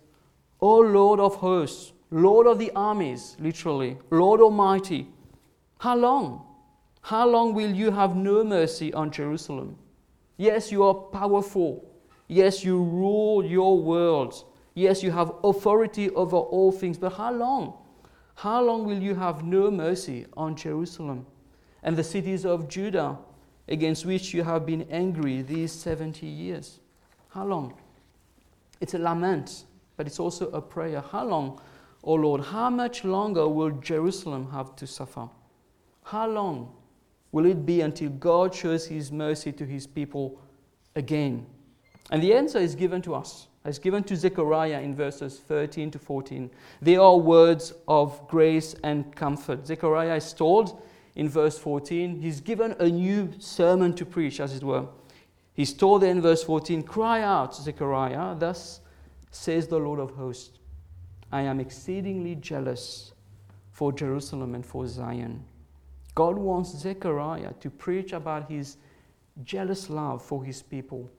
O 0.60 0.80
Lord 0.80 1.22
of 1.22 1.36
hosts, 1.36 1.94
Lord 2.12 2.46
of 2.46 2.60
the 2.60 2.74
armies, 2.76 3.38
literally, 3.40 3.98
Lord 4.10 4.42
Almighty, 4.42 5.08
how 5.78 5.96
long? 5.96 6.46
How 7.04 7.26
long 7.26 7.54
will 7.54 7.72
you 7.72 7.90
have 7.90 8.18
no 8.18 8.44
mercy 8.44 8.94
on 8.94 9.12
Jerusalem? 9.12 9.78
Yes, 10.36 10.74
you 10.74 10.84
are 10.84 10.94
powerful. 10.94 11.90
Yes, 12.28 12.66
you 12.66 12.84
rule 12.84 13.46
your 13.46 13.80
world. 13.80 14.44
Yes, 14.74 15.02
you 15.02 15.12
have 15.12 15.32
authority 15.42 16.10
over 16.10 16.36
all 16.36 16.74
things. 16.74 16.98
But 16.98 17.14
how 17.14 17.32
long? 17.32 17.78
How 18.36 18.62
long 18.62 18.84
will 18.84 19.02
you 19.02 19.16
have 19.16 19.46
no 19.46 19.72
mercy 19.72 20.26
on 20.36 20.58
Jerusalem 20.58 21.26
and 21.84 21.96
the 21.96 22.04
cities 22.04 22.46
of 22.46 22.68
Judah 22.68 23.18
against 23.68 24.06
which 24.06 24.34
you 24.34 24.44
have 24.44 24.66
been 24.66 24.88
angry 24.90 25.42
these 25.42 25.72
70 25.72 26.26
years? 26.26 26.80
How 27.30 27.46
long? 27.46 27.76
It's 28.82 28.94
a 28.94 29.00
lament, 29.00 29.66
but 29.98 30.08
it's 30.08 30.20
also 30.20 30.50
a 30.52 30.62
prayer. 30.62 31.02
How 31.02 31.26
long, 31.26 31.62
O 32.04 32.14
Lord? 32.14 32.42
How 32.42 32.70
much 32.70 33.04
longer 33.04 33.48
will 33.48 33.72
Jerusalem 33.72 34.50
have 34.52 34.76
to 34.78 34.88
suffer? 34.88 35.30
How 36.04 36.28
long 36.28 36.74
will 37.32 37.46
it 37.46 37.66
be 37.66 37.82
until 37.82 38.10
God 38.10 38.56
shows 38.56 38.88
his 38.88 39.12
mercy 39.12 39.52
to 39.52 39.66
his 39.66 39.86
people 39.86 40.42
again? 40.96 41.46
And 42.10 42.24
the 42.24 42.34
answer 42.34 42.58
is 42.58 42.74
given 42.74 43.02
to 43.04 43.14
us. 43.14 43.48
It's 43.66 43.78
given 43.78 44.04
to 44.06 44.16
Zechariah 44.16 44.82
in 44.82 44.96
verses 44.96 45.40
13 45.40 45.92
to 45.92 46.00
14. 46.00 46.50
They 46.82 46.96
are 46.96 47.18
words 47.18 47.74
of 47.88 48.28
grace 48.28 48.74
and 48.84 49.14
comfort. 49.16 49.68
Zechariah 49.68 50.16
is 50.16 50.34
told 50.34 50.82
in 51.16 51.30
verse 51.30 51.58
14, 51.58 52.22
he's 52.22 52.40
given 52.40 52.76
a 52.80 52.88
new 52.88 53.32
sermon 53.40 53.94
to 53.96 54.06
preach, 54.06 54.40
as 54.40 54.56
it 54.56 54.64
were. 54.64 54.86
He's 55.54 55.74
told 55.74 56.04
in 56.04 56.22
verse 56.22 56.44
14, 56.44 56.84
Cry 56.84 57.22
out, 57.22 57.56
Zechariah, 57.56 58.36
thus 58.36 58.80
says 59.32 59.68
the 59.68 59.78
Lord 59.78 60.00
of 60.00 60.12
hosts, 60.12 60.58
I 61.32 61.42
am 61.42 61.60
exceedingly 61.60 62.36
jealous 62.36 63.12
for 63.72 63.92
Jerusalem 63.92 64.56
and 64.56 64.66
for 64.66 64.88
Zion 64.88 65.44
God 66.20 66.38
wants 66.38 66.78
Zechariah 66.78 67.54
to 67.62 67.70
preach 67.70 68.12
about 68.12 68.52
his 68.52 68.76
jealous 69.46 69.90
love 69.90 70.22
for 70.22 70.44
his 70.44 70.62
people. 70.62 71.10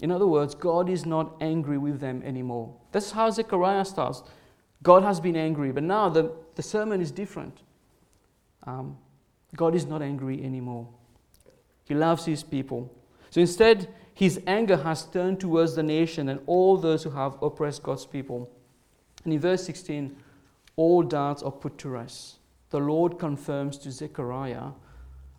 In 0.00 0.12
other 0.12 0.28
words, 0.28 0.54
God 0.54 0.88
is 0.88 1.04
not 1.04 1.34
angry 1.40 1.78
with 1.78 1.98
them 1.98 2.22
anymore. 2.22 2.72
That's 2.92 3.10
how 3.10 3.28
Zechariah 3.30 3.84
starts. 3.84 4.22
God 4.84 5.02
has 5.02 5.18
been 5.18 5.34
angry, 5.34 5.72
but 5.72 5.82
now 5.82 6.08
the, 6.08 6.30
the 6.54 6.62
sermon 6.62 7.00
is 7.00 7.10
different. 7.10 7.58
Um, 8.68 8.96
God 9.56 9.74
is 9.74 9.86
not 9.86 10.02
angry 10.02 10.44
anymore. 10.44 10.88
He 11.86 11.94
loves 11.94 12.24
his 12.24 12.42
people. 12.42 12.92
So 13.30 13.40
instead, 13.40 13.88
his 14.14 14.40
anger 14.46 14.76
has 14.76 15.04
turned 15.06 15.40
towards 15.40 15.74
the 15.74 15.82
nation 15.82 16.28
and 16.28 16.40
all 16.46 16.76
those 16.76 17.02
who 17.02 17.10
have 17.10 17.42
oppressed 17.42 17.82
God's 17.82 18.06
people. 18.06 18.50
And 19.24 19.32
in 19.32 19.40
verse 19.40 19.64
16, 19.64 20.16
all 20.76 21.02
doubts 21.02 21.42
are 21.42 21.50
put 21.50 21.78
to 21.78 21.88
rest 21.88 22.40
the 22.70 22.78
Lord 22.78 23.18
confirms 23.18 23.76
to 23.78 23.90
Zechariah, 23.90 24.68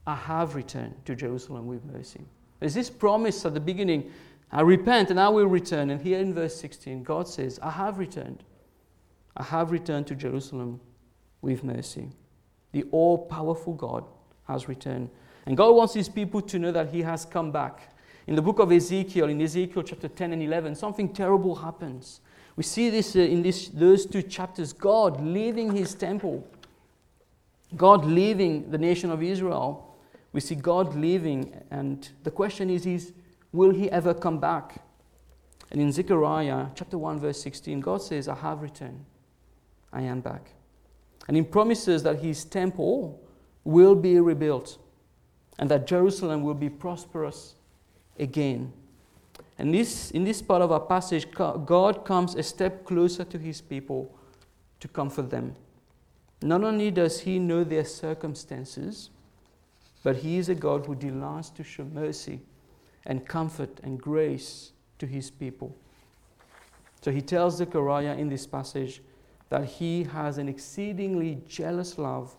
I 0.05 0.15
have 0.15 0.55
returned 0.55 1.05
to 1.05 1.15
Jerusalem 1.15 1.65
with 1.65 1.83
mercy. 1.85 2.21
There's 2.59 2.73
this 2.73 2.89
promise 2.89 3.45
at 3.45 3.53
the 3.53 3.59
beginning 3.59 4.11
I 4.51 4.61
repent 4.61 5.09
and 5.09 5.19
I 5.19 5.29
will 5.29 5.47
return. 5.47 5.89
And 5.89 6.01
here 6.01 6.19
in 6.19 6.33
verse 6.33 6.55
16, 6.59 7.03
God 7.03 7.27
says, 7.27 7.57
I 7.63 7.71
have 7.71 7.97
returned. 7.97 8.43
I 9.37 9.43
have 9.43 9.71
returned 9.71 10.07
to 10.07 10.15
Jerusalem 10.15 10.81
with 11.41 11.63
mercy. 11.63 12.09
The 12.71 12.83
all 12.91 13.17
powerful 13.17 13.73
God 13.73 14.05
has 14.47 14.67
returned. 14.67 15.09
And 15.45 15.57
God 15.57 15.75
wants 15.75 15.93
his 15.93 16.09
people 16.09 16.41
to 16.41 16.59
know 16.59 16.71
that 16.71 16.89
he 16.89 17.01
has 17.01 17.25
come 17.25 17.51
back. 17.51 17.93
In 18.27 18.35
the 18.35 18.41
book 18.41 18.59
of 18.59 18.71
Ezekiel, 18.71 19.29
in 19.29 19.41
Ezekiel 19.41 19.83
chapter 19.83 20.07
10 20.07 20.33
and 20.33 20.43
11, 20.43 20.75
something 20.75 21.09
terrible 21.09 21.55
happens. 21.55 22.21
We 22.55 22.63
see 22.63 22.89
this 22.89 23.15
uh, 23.15 23.19
in 23.19 23.41
this, 23.41 23.69
those 23.69 24.05
two 24.05 24.21
chapters 24.21 24.73
God 24.73 25.21
leaving 25.21 25.75
his 25.75 25.95
temple 25.95 26.47
God 27.75 28.05
leaving 28.05 28.69
the 28.69 28.77
nation 28.77 29.11
of 29.11 29.23
Israel, 29.23 29.95
we 30.33 30.41
see 30.41 30.55
God 30.55 30.95
leaving, 30.95 31.61
and 31.71 32.07
the 32.23 32.31
question 32.31 32.69
is, 32.69 32.85
is 32.85 33.13
will 33.51 33.71
he 33.71 33.89
ever 33.91 34.13
come 34.13 34.39
back? 34.39 34.83
And 35.71 35.79
in 35.79 35.91
Zechariah 35.91 36.67
chapter 36.75 36.97
1, 36.97 37.19
verse 37.19 37.41
16, 37.41 37.79
God 37.79 38.01
says, 38.01 38.27
I 38.27 38.35
have 38.35 38.61
returned. 38.61 39.05
I 39.93 40.01
am 40.01 40.19
back. 40.19 40.51
And 41.27 41.37
he 41.37 41.43
promises 41.43 42.03
that 42.03 42.19
his 42.19 42.43
temple 42.43 43.21
will 43.63 43.95
be 43.95 44.19
rebuilt 44.19 44.77
and 45.59 45.69
that 45.69 45.87
Jerusalem 45.87 46.41
will 46.41 46.55
be 46.55 46.69
prosperous 46.69 47.55
again. 48.19 48.73
And 49.57 49.73
this, 49.73 50.11
in 50.11 50.23
this 50.23 50.41
part 50.41 50.61
of 50.61 50.71
our 50.71 50.79
passage, 50.79 51.29
God 51.31 52.03
comes 52.03 52.35
a 52.35 52.43
step 52.43 52.83
closer 52.83 53.23
to 53.25 53.37
his 53.37 53.61
people 53.61 54.15
to 54.79 54.87
comfort 54.87 55.29
them. 55.29 55.55
Not 56.41 56.63
only 56.63 56.89
does 56.89 57.19
he 57.21 57.37
know 57.37 57.63
their 57.63 57.85
circumstances, 57.85 59.11
but 60.03 60.17
he 60.17 60.37
is 60.37 60.49
a 60.49 60.55
God 60.55 60.87
who 60.87 60.95
delights 60.95 61.51
to 61.51 61.63
show 61.63 61.83
mercy 61.83 62.41
and 63.05 63.27
comfort 63.27 63.79
and 63.83 64.01
grace 64.01 64.71
to 64.97 65.05
his 65.05 65.29
people. 65.29 65.75
So 67.01 67.11
he 67.11 67.21
tells 67.21 67.57
Zechariah 67.57 68.15
in 68.15 68.29
this 68.29 68.47
passage 68.47 69.01
that 69.51 69.65
he 69.65 70.05
has 70.05 70.37
an 70.37 70.47
exceedingly 70.47 71.43
jealous 71.45 71.97
love 71.97 72.33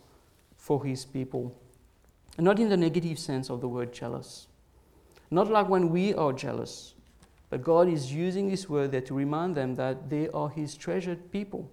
for 0.57 0.83
his 0.83 1.05
people. 1.05 1.55
And 2.39 2.45
not 2.47 2.59
in 2.59 2.71
the 2.71 2.77
negative 2.77 3.19
sense 3.19 3.51
of 3.51 3.61
the 3.61 3.69
word 3.69 3.93
jealous. 3.93 4.47
Not 5.31 5.51
like 5.51 5.69
when 5.69 5.91
we 5.91 6.15
are 6.15 6.33
jealous, 6.33 6.95
but 7.51 7.63
God 7.63 7.87
is 7.87 8.15
using 8.15 8.49
this 8.49 8.67
word 8.67 8.93
there 8.93 9.03
to 9.03 9.13
remind 9.13 9.55
them 9.55 9.75
that 9.75 10.09
they 10.09 10.31
are 10.31 10.49
his 10.49 10.75
treasured 10.75 11.31
people. 11.31 11.71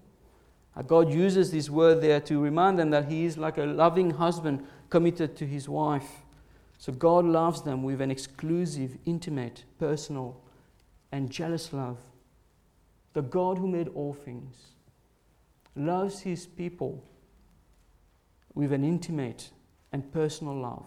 Uh, 0.75 0.82
God 0.82 1.10
uses 1.10 1.52
this 1.52 1.69
word 1.69 2.02
there 2.02 2.19
to 2.19 2.41
remind 2.41 2.78
them 2.78 2.89
that 2.89 3.10
He 3.10 3.23
is 3.23 3.38
like 3.38 3.58
a 3.58 3.63
loving 3.63 4.12
husband 4.12 4.67
committed 4.89 5.38
to 5.38 5.47
his 5.47 5.67
wife. 5.67 6.23
So 6.78 6.91
God 6.93 7.25
loves 7.25 7.62
them 7.62 7.82
with 7.82 8.02
an 8.02 8.12
exclusive, 8.12 8.97
intimate, 9.06 9.63
personal, 9.80 10.41
and 11.12 11.30
jealous 11.30 11.73
love. 11.73 11.97
The 13.13 13.21
God 13.21 13.58
who 13.58 13.67
made 13.67 13.88
all 13.89 14.13
things 14.13 14.75
loves 15.80 16.20
His 16.22 16.46
people 16.46 17.04
with 18.54 18.74
an 18.74 18.84
intimate 18.84 19.52
and 19.92 20.12
personal 20.12 20.56
love. 20.56 20.86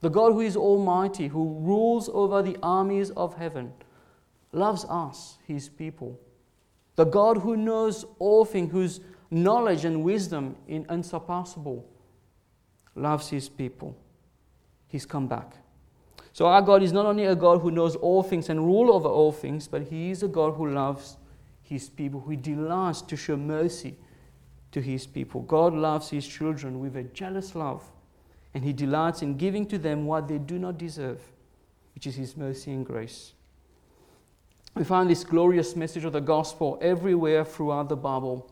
The 0.00 0.08
God 0.08 0.32
who 0.32 0.40
is 0.40 0.56
almighty, 0.56 1.28
who 1.28 1.58
rules 1.60 2.08
over 2.08 2.42
the 2.42 2.56
armies 2.62 3.10
of 3.10 3.36
heaven, 3.36 3.72
loves 4.52 4.84
us, 4.88 5.38
His 5.46 5.68
people. 5.68 6.18
The 6.96 7.04
God 7.04 7.38
who 7.38 7.56
knows 7.56 8.04
all 8.18 8.44
things, 8.44 8.72
whose 8.72 9.00
knowledge 9.30 9.84
and 9.84 10.02
wisdom 10.02 10.56
is 10.66 10.84
unsurpassable, 10.88 11.86
loves 12.94 13.28
his 13.28 13.48
people. 13.48 13.96
He's 14.88 15.06
come 15.06 15.28
back. 15.28 15.54
So 16.32 16.46
our 16.46 16.62
God 16.62 16.82
is 16.82 16.92
not 16.92 17.06
only 17.06 17.24
a 17.24 17.34
God 17.34 17.60
who 17.60 17.70
knows 17.70 17.96
all 17.96 18.22
things 18.22 18.48
and 18.48 18.64
rule 18.64 18.92
over 18.92 19.08
all 19.08 19.32
things, 19.32 19.68
but 19.68 19.82
he 19.82 20.10
is 20.10 20.22
a 20.22 20.28
God 20.28 20.54
who 20.54 20.68
loves 20.68 21.16
his 21.62 21.88
people, 21.88 22.20
who 22.20 22.36
delights 22.36 23.02
to 23.02 23.16
show 23.16 23.36
mercy 23.36 23.96
to 24.72 24.80
his 24.80 25.06
people. 25.06 25.42
God 25.42 25.74
loves 25.74 26.10
his 26.10 26.26
children 26.26 26.80
with 26.80 26.96
a 26.96 27.02
jealous 27.02 27.54
love, 27.54 27.84
and 28.54 28.64
he 28.64 28.72
delights 28.72 29.22
in 29.22 29.36
giving 29.36 29.66
to 29.66 29.78
them 29.78 30.06
what 30.06 30.28
they 30.28 30.38
do 30.38 30.58
not 30.58 30.78
deserve, 30.78 31.20
which 31.94 32.06
is 32.06 32.14
his 32.16 32.36
mercy 32.36 32.72
and 32.72 32.86
grace. 32.86 33.32
We 34.74 34.84
find 34.84 35.10
this 35.10 35.24
glorious 35.24 35.74
message 35.74 36.04
of 36.04 36.12
the 36.12 36.20
gospel 36.20 36.78
everywhere 36.80 37.44
throughout 37.44 37.88
the 37.88 37.96
Bible. 37.96 38.48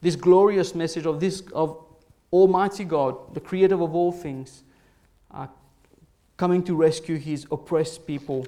This 0.00 0.16
glorious 0.16 0.74
message 0.74 1.06
of 1.06 1.20
this 1.20 1.42
of 1.52 1.84
Almighty 2.32 2.84
God, 2.84 3.34
the 3.34 3.40
creator 3.40 3.74
of 3.74 3.94
all 3.94 4.12
things, 4.12 4.62
uh, 5.30 5.46
coming 6.36 6.62
to 6.64 6.74
rescue 6.74 7.18
his 7.18 7.46
oppressed 7.50 8.06
people, 8.06 8.46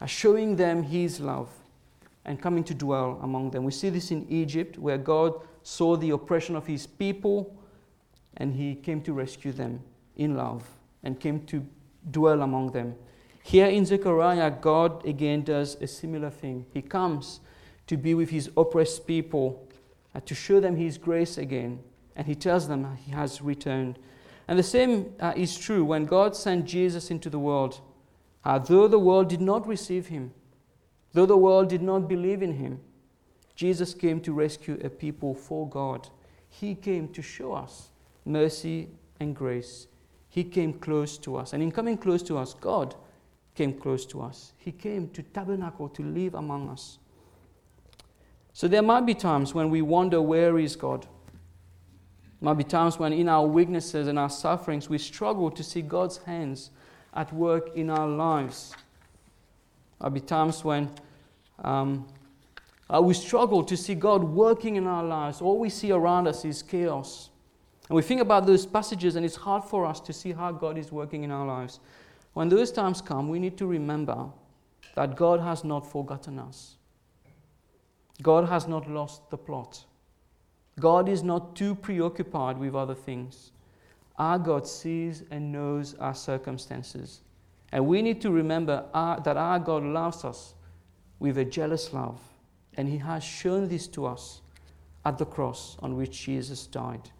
uh, 0.00 0.06
showing 0.06 0.56
them 0.56 0.82
his 0.82 1.20
love 1.20 1.50
and 2.24 2.40
coming 2.40 2.64
to 2.64 2.74
dwell 2.74 3.18
among 3.22 3.50
them. 3.50 3.64
We 3.64 3.72
see 3.72 3.90
this 3.90 4.10
in 4.10 4.26
Egypt, 4.28 4.78
where 4.78 4.98
God 4.98 5.40
saw 5.62 5.96
the 5.96 6.10
oppression 6.10 6.56
of 6.56 6.66
his 6.66 6.86
people 6.86 7.56
and 8.36 8.54
he 8.54 8.74
came 8.74 9.02
to 9.02 9.12
rescue 9.12 9.52
them 9.52 9.80
in 10.16 10.36
love 10.36 10.68
and 11.02 11.18
came 11.18 11.44
to 11.46 11.66
dwell 12.10 12.42
among 12.42 12.72
them. 12.72 12.94
Here 13.42 13.66
in 13.66 13.84
Zechariah, 13.84 14.50
God 14.50 15.04
again 15.06 15.42
does 15.42 15.76
a 15.80 15.86
similar 15.86 16.30
thing. 16.30 16.66
He 16.72 16.82
comes 16.82 17.40
to 17.86 17.96
be 17.96 18.14
with 18.14 18.30
his 18.30 18.50
oppressed 18.56 19.06
people, 19.06 19.66
uh, 20.14 20.20
to 20.20 20.34
show 20.34 20.60
them 20.60 20.76
his 20.76 20.98
grace 20.98 21.38
again, 21.38 21.80
and 22.14 22.26
he 22.26 22.34
tells 22.34 22.68
them 22.68 22.96
he 22.96 23.12
has 23.12 23.40
returned. 23.42 23.98
And 24.46 24.58
the 24.58 24.62
same 24.62 25.12
uh, 25.20 25.32
is 25.36 25.58
true 25.58 25.84
when 25.84 26.04
God 26.04 26.36
sent 26.36 26.66
Jesus 26.66 27.10
into 27.10 27.30
the 27.30 27.38
world. 27.38 27.80
Uh, 28.44 28.58
though 28.58 28.88
the 28.88 28.98
world 28.98 29.28
did 29.28 29.40
not 29.40 29.66
receive 29.66 30.08
him, 30.08 30.32
though 31.12 31.26
the 31.26 31.36
world 31.36 31.68
did 31.68 31.82
not 31.82 32.08
believe 32.08 32.42
in 32.42 32.54
him, 32.54 32.80
Jesus 33.60 33.92
came 33.92 34.22
to 34.22 34.32
rescue 34.32 34.80
a 34.82 34.88
people 34.88 35.34
for 35.34 35.68
God. 35.68 36.08
He 36.48 36.74
came 36.74 37.08
to 37.08 37.20
show 37.20 37.52
us 37.52 37.90
mercy 38.24 38.88
and 39.20 39.36
grace. 39.36 39.86
He 40.30 40.44
came 40.44 40.72
close 40.72 41.18
to 41.18 41.36
us. 41.36 41.52
And 41.52 41.62
in 41.62 41.70
coming 41.70 41.98
close 41.98 42.22
to 42.22 42.38
us, 42.38 42.54
God 42.54 42.94
came 43.54 43.74
close 43.74 44.06
to 44.06 44.22
us. 44.22 44.54
He 44.56 44.72
came 44.72 45.10
to 45.10 45.22
tabernacle, 45.22 45.90
to 45.90 46.02
live 46.02 46.36
among 46.36 46.70
us. 46.70 47.00
So 48.54 48.66
there 48.66 48.80
might 48.80 49.04
be 49.04 49.12
times 49.12 49.54
when 49.54 49.68
we 49.68 49.82
wonder, 49.82 50.22
where 50.22 50.58
is 50.58 50.74
God? 50.74 51.02
There 51.02 51.10
might 52.40 52.54
be 52.54 52.64
times 52.64 52.98
when, 52.98 53.12
in 53.12 53.28
our 53.28 53.46
weaknesses 53.46 54.08
and 54.08 54.18
our 54.18 54.30
sufferings, 54.30 54.88
we 54.88 54.96
struggle 54.96 55.50
to 55.50 55.62
see 55.62 55.82
God's 55.82 56.16
hands 56.16 56.70
at 57.12 57.30
work 57.30 57.76
in 57.76 57.90
our 57.90 58.08
lives. 58.08 58.70
There 60.00 60.08
might 60.08 60.14
be 60.14 60.20
times 60.20 60.64
when 60.64 60.90
um, 61.62 62.06
uh, 62.92 63.00
we 63.00 63.14
struggle 63.14 63.62
to 63.64 63.76
see 63.76 63.94
God 63.94 64.24
working 64.24 64.76
in 64.76 64.86
our 64.86 65.04
lives. 65.04 65.40
All 65.40 65.58
we 65.58 65.70
see 65.70 65.92
around 65.92 66.26
us 66.26 66.44
is 66.44 66.62
chaos. 66.62 67.30
And 67.88 67.96
we 67.96 68.02
think 68.02 68.20
about 68.20 68.46
those 68.46 68.66
passages, 68.66 69.16
and 69.16 69.24
it's 69.24 69.36
hard 69.36 69.64
for 69.64 69.86
us 69.86 70.00
to 70.00 70.12
see 70.12 70.32
how 70.32 70.52
God 70.52 70.78
is 70.78 70.90
working 70.90 71.24
in 71.24 71.30
our 71.30 71.46
lives. 71.46 71.80
When 72.32 72.48
those 72.48 72.72
times 72.72 73.00
come, 73.00 73.28
we 73.28 73.38
need 73.38 73.56
to 73.58 73.66
remember 73.66 74.26
that 74.94 75.16
God 75.16 75.40
has 75.40 75.64
not 75.64 75.90
forgotten 75.90 76.38
us. 76.38 76.76
God 78.22 78.48
has 78.48 78.66
not 78.66 78.88
lost 78.90 79.28
the 79.30 79.38
plot. 79.38 79.84
God 80.78 81.08
is 81.08 81.22
not 81.22 81.56
too 81.56 81.74
preoccupied 81.74 82.58
with 82.58 82.74
other 82.74 82.94
things. 82.94 83.52
Our 84.18 84.38
God 84.38 84.66
sees 84.66 85.24
and 85.30 85.50
knows 85.52 85.94
our 85.94 86.14
circumstances. 86.14 87.20
And 87.72 87.86
we 87.86 88.02
need 88.02 88.20
to 88.22 88.30
remember 88.30 88.84
our, 88.92 89.20
that 89.20 89.36
our 89.36 89.58
God 89.58 89.82
loves 89.82 90.24
us 90.24 90.54
with 91.18 91.38
a 91.38 91.44
jealous 91.44 91.92
love. 91.92 92.20
And 92.76 92.88
He 92.88 92.98
has 92.98 93.22
shown 93.24 93.68
this 93.68 93.86
to 93.88 94.06
us 94.06 94.42
at 95.04 95.18
the 95.18 95.26
cross 95.26 95.76
on 95.80 95.96
which 95.96 96.24
Jesus 96.24 96.66
died. 96.66 97.10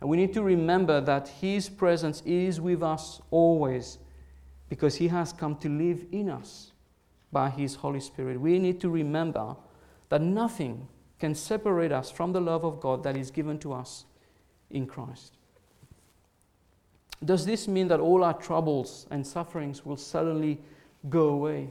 And 0.00 0.10
we 0.10 0.16
need 0.16 0.34
to 0.34 0.42
remember 0.42 1.00
that 1.00 1.28
His 1.28 1.68
presence 1.68 2.22
is 2.24 2.60
with 2.60 2.82
us 2.82 3.20
always 3.30 3.98
because 4.68 4.96
He 4.96 5.08
has 5.08 5.32
come 5.32 5.56
to 5.56 5.68
live 5.68 6.04
in 6.12 6.28
us 6.28 6.72
by 7.32 7.50
His 7.50 7.76
Holy 7.76 8.00
Spirit. 8.00 8.40
We 8.40 8.58
need 8.58 8.80
to 8.80 8.90
remember 8.90 9.56
that 10.08 10.22
nothing 10.22 10.88
can 11.18 11.34
separate 11.34 11.92
us 11.92 12.10
from 12.10 12.32
the 12.32 12.40
love 12.40 12.64
of 12.64 12.80
God 12.80 13.02
that 13.04 13.16
is 13.16 13.30
given 13.30 13.58
to 13.60 13.72
us 13.72 14.04
in 14.70 14.86
Christ. 14.86 15.36
Does 17.24 17.46
this 17.46 17.66
mean 17.66 17.88
that 17.88 18.00
all 18.00 18.22
our 18.22 18.34
troubles 18.34 19.06
and 19.10 19.26
sufferings 19.26 19.86
will 19.86 19.96
suddenly 19.96 20.60
go 21.08 21.28
away? 21.28 21.70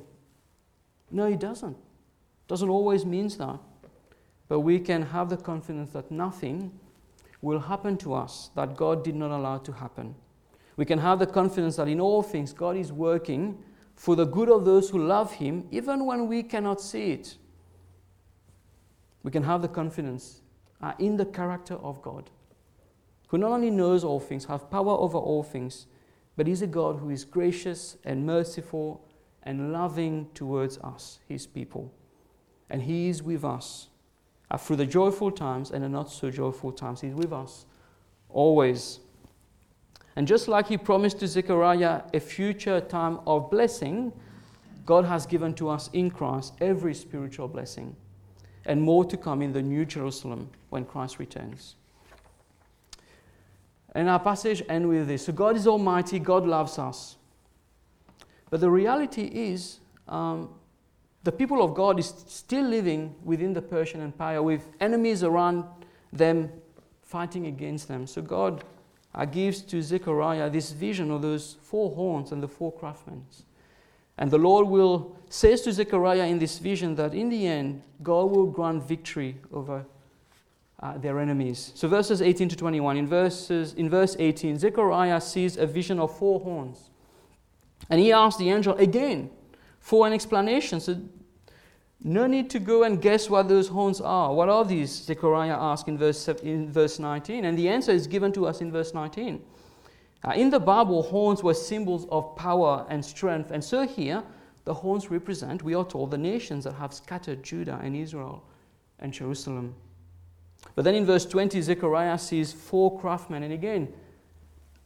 No, 1.12 1.26
it 1.26 1.40
doesn't. 1.40 1.78
Doesn't 2.48 2.70
always 2.70 3.06
mean 3.06 3.28
that. 3.30 3.60
But 4.48 4.60
we 4.60 4.80
can 4.80 5.02
have 5.02 5.30
the 5.30 5.38
confidence 5.38 5.92
that 5.92 6.12
nothing 6.12 6.80
will 7.42 7.60
happen 7.60 7.98
to 7.98 8.14
us 8.14 8.50
that 8.56 8.76
God 8.76 9.04
did 9.04 9.16
not 9.16 9.32
allow 9.32 9.58
to 9.60 9.72
happen. 9.72 10.16
We 10.78 10.86
can 10.86 11.00
have 11.00 11.20
the 11.20 11.28
confidence 11.28 11.78
that 11.78 11.88
in 11.88 12.00
all 12.00 12.22
things 12.22 12.54
God 12.54 12.76
is 12.76 12.92
working 12.92 13.58
for 13.96 14.16
the 14.16 14.26
good 14.26 14.50
of 14.50 14.66
those 14.66 14.90
who 14.90 15.00
love 15.00 15.34
Him, 15.34 15.68
even 15.72 16.06
when 16.06 16.28
we 16.28 16.44
cannot 16.44 16.82
see 16.82 17.12
it. 17.12 17.38
We 19.24 19.32
can 19.32 19.44
have 19.44 19.62
the 19.62 19.68
confidence 19.68 20.42
uh, 20.82 20.94
in 21.00 21.18
the 21.18 21.26
character 21.26 21.76
of 21.76 22.02
God, 22.02 22.30
who 23.30 23.38
not 23.38 23.52
only 23.52 23.72
knows 23.72 24.04
all 24.04 24.20
things, 24.20 24.46
has 24.46 24.62
power 24.70 24.92
over 24.92 25.18
all 25.18 25.44
things, 25.44 25.88
but 26.36 26.48
is 26.48 26.62
a 26.62 26.68
God 26.68 27.00
who 27.00 27.10
is 27.10 27.24
gracious 27.24 27.98
and 28.04 28.26
merciful 28.26 29.08
and 29.44 29.72
loving 29.72 30.28
towards 30.34 30.78
us, 30.80 31.20
His 31.28 31.48
people. 31.48 31.92
And 32.70 32.82
He 32.82 33.10
is 33.10 33.22
with 33.22 33.44
us 33.44 33.88
uh, 34.52 34.58
through 34.58 34.78
the 34.78 34.86
joyful 34.86 35.32
times 35.32 35.72
and 35.72 35.84
the 35.84 35.90
not 35.90 36.12
so 36.12 36.30
joyful 36.30 36.72
times. 36.72 37.02
He's 37.02 37.14
with 37.14 37.34
us 37.34 37.66
always. 38.30 39.00
And 40.16 40.28
just 40.28 40.48
like 40.48 40.68
he 40.68 40.78
promised 40.78 41.20
to 41.20 41.28
Zechariah 41.28 42.04
a 42.14 42.20
future 42.20 42.80
time 42.80 43.20
of 43.28 43.50
blessing, 43.50 44.14
God 44.86 45.06
has 45.06 45.26
given 45.26 45.54
to 45.56 45.70
us 45.70 45.90
in 45.94 46.10
Christ 46.12 46.54
every 46.62 46.94
spiritual 46.94 47.48
blessing, 47.48 47.96
and 48.66 48.82
more 48.82 49.04
to 49.06 49.18
come 49.18 49.42
in 49.42 49.52
the 49.52 49.62
New 49.62 49.86
Jerusalem 49.86 50.50
when 50.70 50.86
Christ 50.86 51.20
returns. 51.20 51.76
And 53.94 54.10
our 54.10 54.20
passage 54.20 54.62
ends 54.70 54.88
with 54.88 55.08
this. 55.08 55.26
So 55.26 55.34
God 55.34 55.56
is 55.56 55.68
almighty, 55.68 56.20
God 56.20 56.46
loves 56.46 56.78
us. 56.78 57.16
But 58.50 58.60
the 58.60 58.70
reality 58.70 59.24
is, 59.24 59.80
um, 60.08 60.50
the 61.26 61.32
people 61.32 61.64
of 61.64 61.74
God 61.74 62.00
is 62.00 62.14
still 62.28 62.64
living 62.64 63.16
within 63.24 63.54
the 63.54 63.62
Persian 63.62 64.00
Empire 64.00 64.44
with 64.44 64.68
enemies 64.80 65.24
around 65.24 65.66
them 66.14 66.52
fighting 67.02 67.48
against 67.48 67.88
them. 67.88 68.06
So 68.06 68.22
God 68.22 68.64
uh, 69.16 69.26
gives 69.26 69.64
to 69.64 69.82
Zechariah 69.82 70.52
this 70.52 70.72
vision 70.72 71.10
of 71.10 71.24
those 71.24 71.58
four 71.64 71.90
horns 71.96 72.32
and 72.32 72.44
the 72.44 72.48
four 72.48 72.72
craftsmen. 72.72 73.26
And 74.20 74.30
the 74.30 74.38
Lord 74.38 74.68
will 74.68 75.18
says 75.28 75.62
to 75.62 75.74
Zechariah 75.74 76.28
in 76.28 76.38
this 76.38 76.60
vision 76.60 76.94
that 76.96 77.16
in 77.16 77.30
the 77.30 77.48
end, 77.48 77.82
God 78.04 78.26
will 78.30 78.46
grant 78.46 78.84
victory 78.84 79.38
over 79.52 79.84
uh, 80.80 80.98
their 81.00 81.20
enemies. 81.20 81.72
So 81.74 81.88
verses 81.88 82.22
18 82.22 82.50
to 82.50 82.56
21. 82.56 82.98
In, 82.98 83.08
verses, 83.08 83.74
in 83.74 83.90
verse 83.90 84.16
18, 84.20 84.60
Zechariah 84.60 85.20
sees 85.20 85.58
a 85.58 85.66
vision 85.66 86.00
of 86.00 86.16
four 86.16 86.40
horns. 86.40 86.92
And 87.90 88.00
he 88.00 88.14
asks 88.14 88.38
the 88.38 88.52
angel 88.52 88.76
again 88.76 89.32
for 89.86 90.08
an 90.08 90.14
explanation. 90.14 90.80
So 90.80 91.00
no 92.04 92.26
need 92.26 92.50
to 92.50 92.60
go 92.60 92.86
and 92.86 93.00
guess 93.00 93.30
what 93.30 93.48
those 93.48 93.68
horns 93.68 94.02
are. 94.02 94.34
What 94.34 94.50
are 94.50 94.66
these? 94.66 94.90
Zechariah 94.90 95.56
asks 95.56 95.88
in 95.88 95.96
verse, 95.96 96.28
in 96.28 96.72
verse 96.72 96.98
19. 96.98 97.46
And 97.46 97.56
the 97.56 97.70
answer 97.70 97.92
is 97.92 98.08
given 98.08 98.32
to 98.32 98.48
us 98.48 98.62
in 98.62 98.72
verse 98.72 98.96
19. 98.96 99.40
Uh, 100.24 100.32
in 100.32 100.50
the 100.50 100.60
Bible, 100.60 101.04
horns 101.04 101.44
were 101.44 101.54
symbols 101.54 102.08
of 102.10 102.36
power 102.36 102.84
and 102.90 103.06
strength. 103.06 103.52
And 103.52 103.64
so 103.64 103.86
here, 103.86 104.24
the 104.64 104.74
horns 104.74 105.12
represent, 105.12 105.62
we 105.62 105.76
are 105.76 105.86
told, 105.86 106.10
the 106.10 106.18
nations 106.18 106.64
that 106.64 106.74
have 106.74 106.92
scattered 106.92 107.44
Judah 107.44 107.80
and 107.84 107.96
Israel 107.96 108.44
and 108.98 109.14
Jerusalem. 109.14 109.76
But 110.74 110.86
then 110.86 110.96
in 110.96 111.06
verse 111.06 111.28
20, 111.28 111.62
Zechariah 111.62 112.18
sees 112.18 112.52
four 112.52 113.00
craftsmen. 113.00 113.44
And 113.44 113.54
again, 113.54 113.94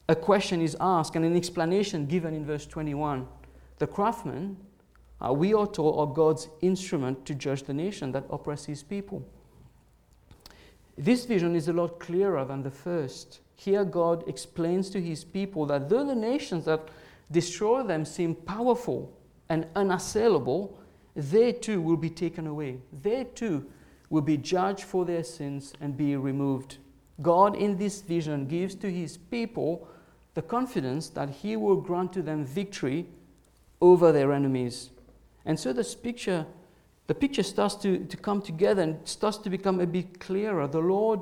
a 0.10 0.16
question 0.16 0.62
is 0.62 0.76
asked 0.82 1.16
and 1.16 1.24
an 1.24 1.38
explanation 1.38 2.06
given 2.06 2.34
in 2.34 2.46
verse 2.46 2.66
21. 2.66 3.26
The 3.78 3.88
craftsmen 3.88 4.58
uh, 5.26 5.34
we 5.34 5.54
are 5.54 5.68
told 5.68 6.00
are 6.00 6.14
God's 6.14 6.50
instrument 6.62 7.26
to 7.26 7.36
judge 7.36 7.64
the 7.64 7.74
nation 7.74 8.12
that 8.14 8.26
oppresses 8.30 8.66
his 8.68 8.84
people. 8.84 9.26
This 10.98 11.26
vision 11.26 11.56
is 11.56 11.68
a 11.68 11.74
lot 11.74 12.00
clearer 12.00 12.44
than 12.46 12.64
the 12.64 12.72
first. 12.72 13.40
Here, 13.56 13.84
God 13.84 14.28
explains 14.28 14.90
to 14.92 15.02
his 15.02 15.24
people 15.24 15.66
that 15.68 15.90
though 15.90 16.06
the 16.06 16.16
nations 16.16 16.66
that 16.66 16.88
destroy 17.32 17.84
them 17.84 18.06
seem 18.06 18.36
powerful 18.36 19.14
and 19.50 19.68
unassailable, 19.76 20.78
they 21.16 21.52
too 21.52 21.82
will 21.82 21.98
be 21.98 22.10
taken 22.10 22.48
away. 22.48 22.78
They 23.02 23.26
too 23.36 23.66
will 24.10 24.22
be 24.22 24.38
judged 24.38 24.84
for 24.84 25.06
their 25.06 25.24
sins 25.24 25.74
and 25.82 25.96
be 25.96 26.16
removed. 26.16 26.78
God, 27.22 27.56
in 27.56 27.78
this 27.78 28.02
vision, 28.02 28.48
gives 28.48 28.76
to 28.76 28.92
his 28.92 29.18
people 29.18 29.88
the 30.34 30.42
confidence 30.42 31.10
that 31.10 31.30
he 31.30 31.56
will 31.56 31.76
grant 31.76 32.14
to 32.14 32.22
them 32.22 32.46
victory 32.46 33.08
over 33.82 34.12
their 34.12 34.32
enemies. 34.32 34.90
And 35.46 35.60
so 35.60 35.74
this 35.74 35.96
picture 35.96 36.46
the 37.10 37.16
picture 37.16 37.42
starts 37.42 37.74
to, 37.78 38.06
to 38.06 38.18
come 38.18 38.40
together 38.40 38.84
and 38.84 39.00
starts 39.04 39.40
to 39.40 39.50
become 39.50 39.80
a 39.80 39.88
bit 39.88 40.20
clearer. 40.20 40.68
The 40.68 40.78
Lord 40.78 41.22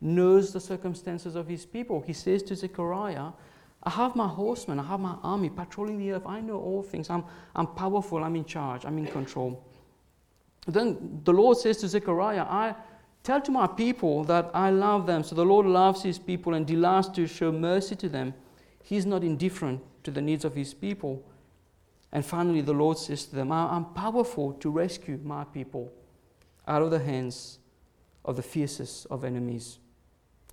knows 0.00 0.52
the 0.52 0.60
circumstances 0.60 1.34
of 1.34 1.48
his 1.48 1.66
people. 1.66 2.00
He 2.00 2.12
says 2.12 2.44
to 2.44 2.54
Zechariah, 2.54 3.32
I 3.82 3.90
have 3.90 4.14
my 4.14 4.28
horsemen, 4.28 4.78
I 4.78 4.84
have 4.84 5.00
my 5.00 5.16
army 5.24 5.50
patrolling 5.50 5.98
the 5.98 6.12
earth. 6.12 6.26
I 6.26 6.40
know 6.40 6.60
all 6.60 6.80
things. 6.80 7.10
I'm, 7.10 7.24
I'm 7.56 7.66
powerful, 7.66 8.22
I'm 8.22 8.36
in 8.36 8.44
charge, 8.44 8.84
I'm 8.84 8.98
in 8.98 9.08
control. 9.08 9.64
Then 10.68 11.20
the 11.24 11.32
Lord 11.32 11.58
says 11.58 11.78
to 11.78 11.88
Zechariah, 11.88 12.42
I 12.42 12.76
tell 13.24 13.40
to 13.40 13.50
my 13.50 13.66
people 13.66 14.22
that 14.24 14.52
I 14.54 14.70
love 14.70 15.08
them. 15.08 15.24
So 15.24 15.34
the 15.34 15.44
Lord 15.44 15.66
loves 15.66 16.04
his 16.04 16.20
people 16.20 16.54
and 16.54 16.64
delights 16.64 17.08
to 17.08 17.26
show 17.26 17.50
mercy 17.50 17.96
to 17.96 18.08
them. 18.08 18.32
He's 18.80 19.06
not 19.06 19.24
indifferent 19.24 19.82
to 20.04 20.12
the 20.12 20.22
needs 20.22 20.44
of 20.44 20.54
his 20.54 20.72
people. 20.72 21.24
And 22.16 22.24
finally, 22.24 22.62
the 22.62 22.72
Lord 22.72 22.96
says 22.96 23.26
to 23.26 23.36
them, 23.36 23.52
I'm 23.52 23.84
powerful 23.92 24.54
to 24.54 24.70
rescue 24.70 25.20
my 25.22 25.44
people 25.44 25.92
out 26.66 26.80
of 26.80 26.90
the 26.90 26.98
hands 26.98 27.58
of 28.24 28.36
the 28.36 28.42
fiercest 28.42 29.06
of 29.10 29.22
enemies. 29.22 29.80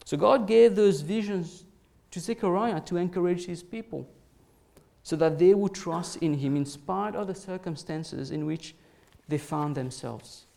So 0.03 0.17
God 0.17 0.45
gave 0.45 0.75
those 0.75 0.99
visions 0.99 1.63
to 2.11 2.19
Zechariah 2.19 2.81
to 2.81 2.97
encourage 2.97 3.45
his 3.45 3.63
people 3.63 4.05
so 5.03 5.15
that 5.15 5.39
they 5.39 5.53
would 5.53 5.73
trust 5.73 6.17
in 6.17 6.33
him 6.33 6.57
in 6.57 6.65
spite 6.65 7.15
of 7.15 7.27
the 7.27 7.33
circumstances 7.33 8.31
in 8.31 8.45
which 8.45 8.75
they 9.29 9.37
found 9.37 9.73
themselves. 9.73 10.47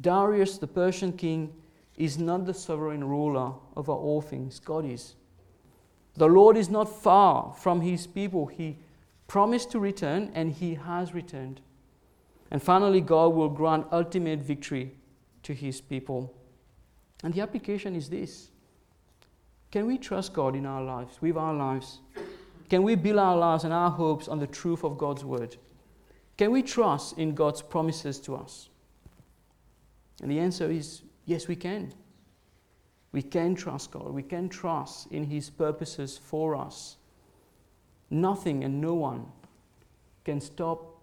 Darius, 0.00 0.56
the 0.56 0.68
Persian 0.68 1.12
king, 1.12 1.52
is 1.98 2.16
not 2.16 2.46
the 2.46 2.54
sovereign 2.54 3.04
ruler 3.04 3.52
over 3.76 3.92
all 3.92 4.22
things, 4.22 4.58
God 4.58 4.86
is. 4.86 5.16
The 6.14 6.28
Lord 6.28 6.56
is 6.56 6.70
not 6.70 6.88
far 6.88 7.52
from 7.58 7.82
his 7.82 8.06
people. 8.06 8.46
He 8.46 8.78
promised 9.32 9.70
to 9.70 9.80
return, 9.80 10.30
and 10.34 10.52
he 10.52 10.74
has 10.74 11.14
returned. 11.14 11.58
And 12.50 12.62
finally, 12.62 13.00
God 13.00 13.28
will 13.28 13.48
grant 13.48 13.86
ultimate 13.90 14.40
victory 14.40 14.94
to 15.42 15.54
his 15.54 15.80
people. 15.80 16.34
And 17.24 17.32
the 17.32 17.40
application 17.40 17.96
is 17.96 18.10
this 18.10 18.50
Can 19.70 19.86
we 19.86 19.96
trust 19.96 20.34
God 20.34 20.54
in 20.54 20.66
our 20.66 20.82
lives, 20.82 21.22
with 21.22 21.38
our 21.38 21.54
lives? 21.54 22.00
Can 22.68 22.82
we 22.82 22.94
build 22.94 23.18
our 23.18 23.34
lives 23.34 23.64
and 23.64 23.72
our 23.72 23.90
hopes 23.90 24.28
on 24.28 24.38
the 24.38 24.46
truth 24.46 24.84
of 24.84 24.98
God's 24.98 25.24
word? 25.24 25.56
Can 26.36 26.50
we 26.50 26.62
trust 26.62 27.16
in 27.16 27.34
God's 27.34 27.62
promises 27.62 28.20
to 28.20 28.36
us? 28.36 28.68
And 30.20 30.30
the 30.30 30.40
answer 30.40 30.70
is 30.70 31.00
yes, 31.24 31.48
we 31.48 31.56
can. 31.56 31.94
We 33.12 33.22
can 33.22 33.54
trust 33.54 33.92
God. 33.92 34.10
We 34.10 34.24
can 34.24 34.50
trust 34.50 35.10
in 35.10 35.24
His 35.24 35.48
purposes 35.48 36.18
for 36.18 36.54
us. 36.54 36.98
Nothing 38.12 38.62
and 38.62 38.78
no 38.78 38.92
one 38.92 39.24
can 40.22 40.38
stop 40.38 41.00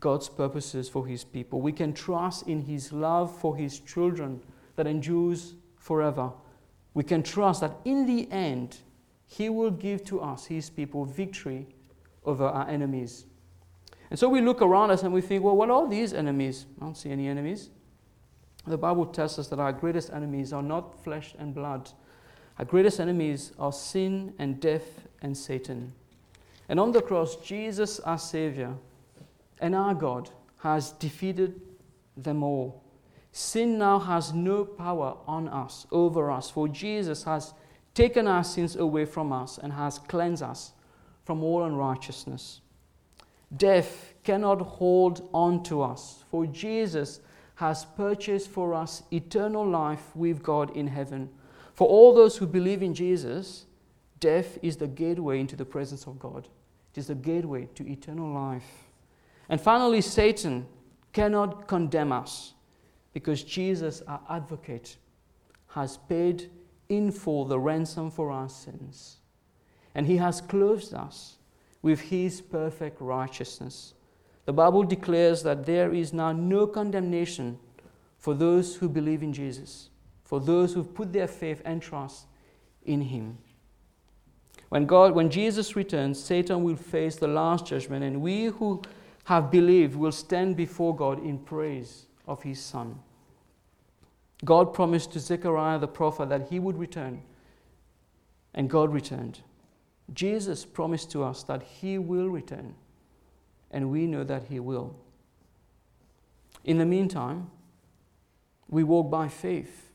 God's 0.00 0.28
purposes 0.28 0.88
for 0.88 1.06
His 1.06 1.22
people. 1.22 1.60
We 1.60 1.70
can 1.70 1.92
trust 1.92 2.48
in 2.48 2.62
His 2.62 2.92
love 2.92 3.32
for 3.38 3.56
His 3.56 3.78
children 3.78 4.42
that 4.74 4.88
endures 4.88 5.54
forever. 5.78 6.32
We 6.92 7.04
can 7.04 7.22
trust 7.22 7.60
that 7.60 7.76
in 7.84 8.04
the 8.04 8.28
end, 8.32 8.78
He 9.26 9.48
will 9.48 9.70
give 9.70 10.04
to 10.06 10.20
us, 10.20 10.46
His 10.46 10.70
people, 10.70 11.04
victory 11.04 11.68
over 12.24 12.46
our 12.46 12.68
enemies. 12.68 13.26
And 14.10 14.18
so 14.18 14.28
we 14.28 14.40
look 14.40 14.60
around 14.60 14.90
us 14.90 15.04
and 15.04 15.14
we 15.14 15.20
think, 15.20 15.44
well, 15.44 15.56
what 15.56 15.70
are 15.70 15.88
these 15.88 16.12
enemies? 16.12 16.66
I 16.80 16.84
don't 16.84 16.96
see 16.96 17.10
any 17.10 17.28
enemies. 17.28 17.70
The 18.66 18.78
Bible 18.78 19.06
tells 19.06 19.38
us 19.38 19.46
that 19.48 19.60
our 19.60 19.72
greatest 19.72 20.10
enemies 20.12 20.52
are 20.52 20.64
not 20.64 21.04
flesh 21.04 21.36
and 21.38 21.54
blood. 21.54 21.90
Our 22.58 22.64
greatest 22.64 22.98
enemies 22.98 23.52
are 23.56 23.72
sin 23.72 24.34
and 24.40 24.58
death 24.58 25.06
and 25.22 25.36
Satan. 25.36 25.92
And 26.68 26.80
on 26.80 26.92
the 26.92 27.02
cross, 27.02 27.36
Jesus, 27.36 28.00
our 28.00 28.18
Savior, 28.18 28.74
and 29.60 29.74
our 29.74 29.94
God 29.94 30.30
has 30.58 30.92
defeated 30.92 31.60
them 32.16 32.42
all. 32.42 32.82
Sin 33.32 33.78
now 33.78 33.98
has 33.98 34.32
no 34.32 34.64
power 34.64 35.16
on 35.26 35.48
us, 35.48 35.86
over 35.90 36.30
us, 36.30 36.50
for 36.50 36.68
Jesus 36.68 37.24
has 37.24 37.52
taken 37.92 38.26
our 38.26 38.44
sins 38.44 38.76
away 38.76 39.04
from 39.04 39.32
us 39.32 39.58
and 39.58 39.72
has 39.72 39.98
cleansed 39.98 40.42
us 40.42 40.72
from 41.24 41.42
all 41.42 41.64
unrighteousness. 41.64 42.60
Death 43.56 44.14
cannot 44.24 44.60
hold 44.60 45.28
on 45.32 45.62
to 45.64 45.82
us, 45.82 46.24
for 46.30 46.46
Jesus 46.46 47.20
has 47.56 47.84
purchased 47.84 48.50
for 48.50 48.74
us 48.74 49.02
eternal 49.12 49.66
life 49.66 50.14
with 50.14 50.42
God 50.42 50.74
in 50.76 50.88
heaven. 50.88 51.30
For 51.72 51.86
all 51.86 52.14
those 52.14 52.36
who 52.36 52.46
believe 52.46 52.82
in 52.82 52.94
Jesus, 52.94 53.66
death 54.24 54.56
is 54.62 54.78
the 54.78 54.86
gateway 54.86 55.38
into 55.38 55.54
the 55.54 55.66
presence 55.66 56.06
of 56.06 56.18
God. 56.18 56.48
It 56.94 56.98
is 56.98 57.08
the 57.08 57.14
gateway 57.14 57.68
to 57.74 57.86
eternal 57.86 58.32
life. 58.32 58.88
And 59.50 59.60
finally, 59.60 60.00
Satan 60.00 60.66
cannot 61.12 61.68
condemn 61.68 62.10
us 62.10 62.54
because 63.12 63.44
Jesus, 63.44 64.00
our 64.08 64.22
advocate, 64.30 64.96
has 65.68 65.98
paid 66.08 66.50
in 66.88 67.12
full 67.12 67.44
the 67.44 67.58
ransom 67.58 68.10
for 68.10 68.30
our 68.30 68.48
sins. 68.48 69.18
And 69.94 70.06
he 70.06 70.16
has 70.16 70.40
clothed 70.40 70.94
us 70.94 71.36
with 71.82 72.00
his 72.00 72.40
perfect 72.40 73.02
righteousness. 73.02 73.92
The 74.46 74.54
Bible 74.54 74.84
declares 74.84 75.42
that 75.42 75.66
there 75.66 75.92
is 75.92 76.14
now 76.14 76.32
no 76.32 76.66
condemnation 76.66 77.58
for 78.16 78.32
those 78.32 78.76
who 78.76 78.88
believe 78.88 79.22
in 79.22 79.34
Jesus, 79.34 79.90
for 80.22 80.40
those 80.40 80.72
who've 80.72 80.94
put 80.94 81.12
their 81.12 81.28
faith 81.28 81.60
and 81.66 81.82
trust 81.82 82.24
in 82.86 83.02
him. 83.02 83.36
When 84.68 84.86
God 84.86 85.14
when 85.14 85.30
Jesus 85.30 85.76
returns, 85.76 86.22
Satan 86.22 86.62
will 86.62 86.76
face 86.76 87.16
the 87.16 87.28
last 87.28 87.66
judgment 87.66 88.04
and 88.04 88.22
we 88.22 88.46
who 88.46 88.82
have 89.24 89.50
believed 89.50 89.94
will 89.94 90.12
stand 90.12 90.56
before 90.56 90.94
God 90.94 91.24
in 91.24 91.38
praise 91.38 92.06
of 92.26 92.42
his 92.42 92.60
son. 92.60 92.98
God 94.44 94.74
promised 94.74 95.12
to 95.12 95.20
Zechariah 95.20 95.78
the 95.78 95.88
prophet 95.88 96.28
that 96.28 96.48
he 96.48 96.58
would 96.58 96.76
return, 96.76 97.22
and 98.52 98.68
God 98.68 98.92
returned. 98.92 99.40
Jesus 100.12 100.64
promised 100.64 101.10
to 101.12 101.22
us 101.22 101.42
that 101.44 101.62
he 101.62 101.96
will 101.98 102.28
return 102.28 102.74
and 103.74 103.90
we 103.90 104.06
know 104.06 104.22
that 104.22 104.44
He 104.44 104.60
will. 104.60 104.94
In 106.64 106.78
the 106.78 106.86
meantime, 106.86 107.50
we 108.68 108.84
walk 108.84 109.10
by 109.10 109.28
faith, 109.28 109.90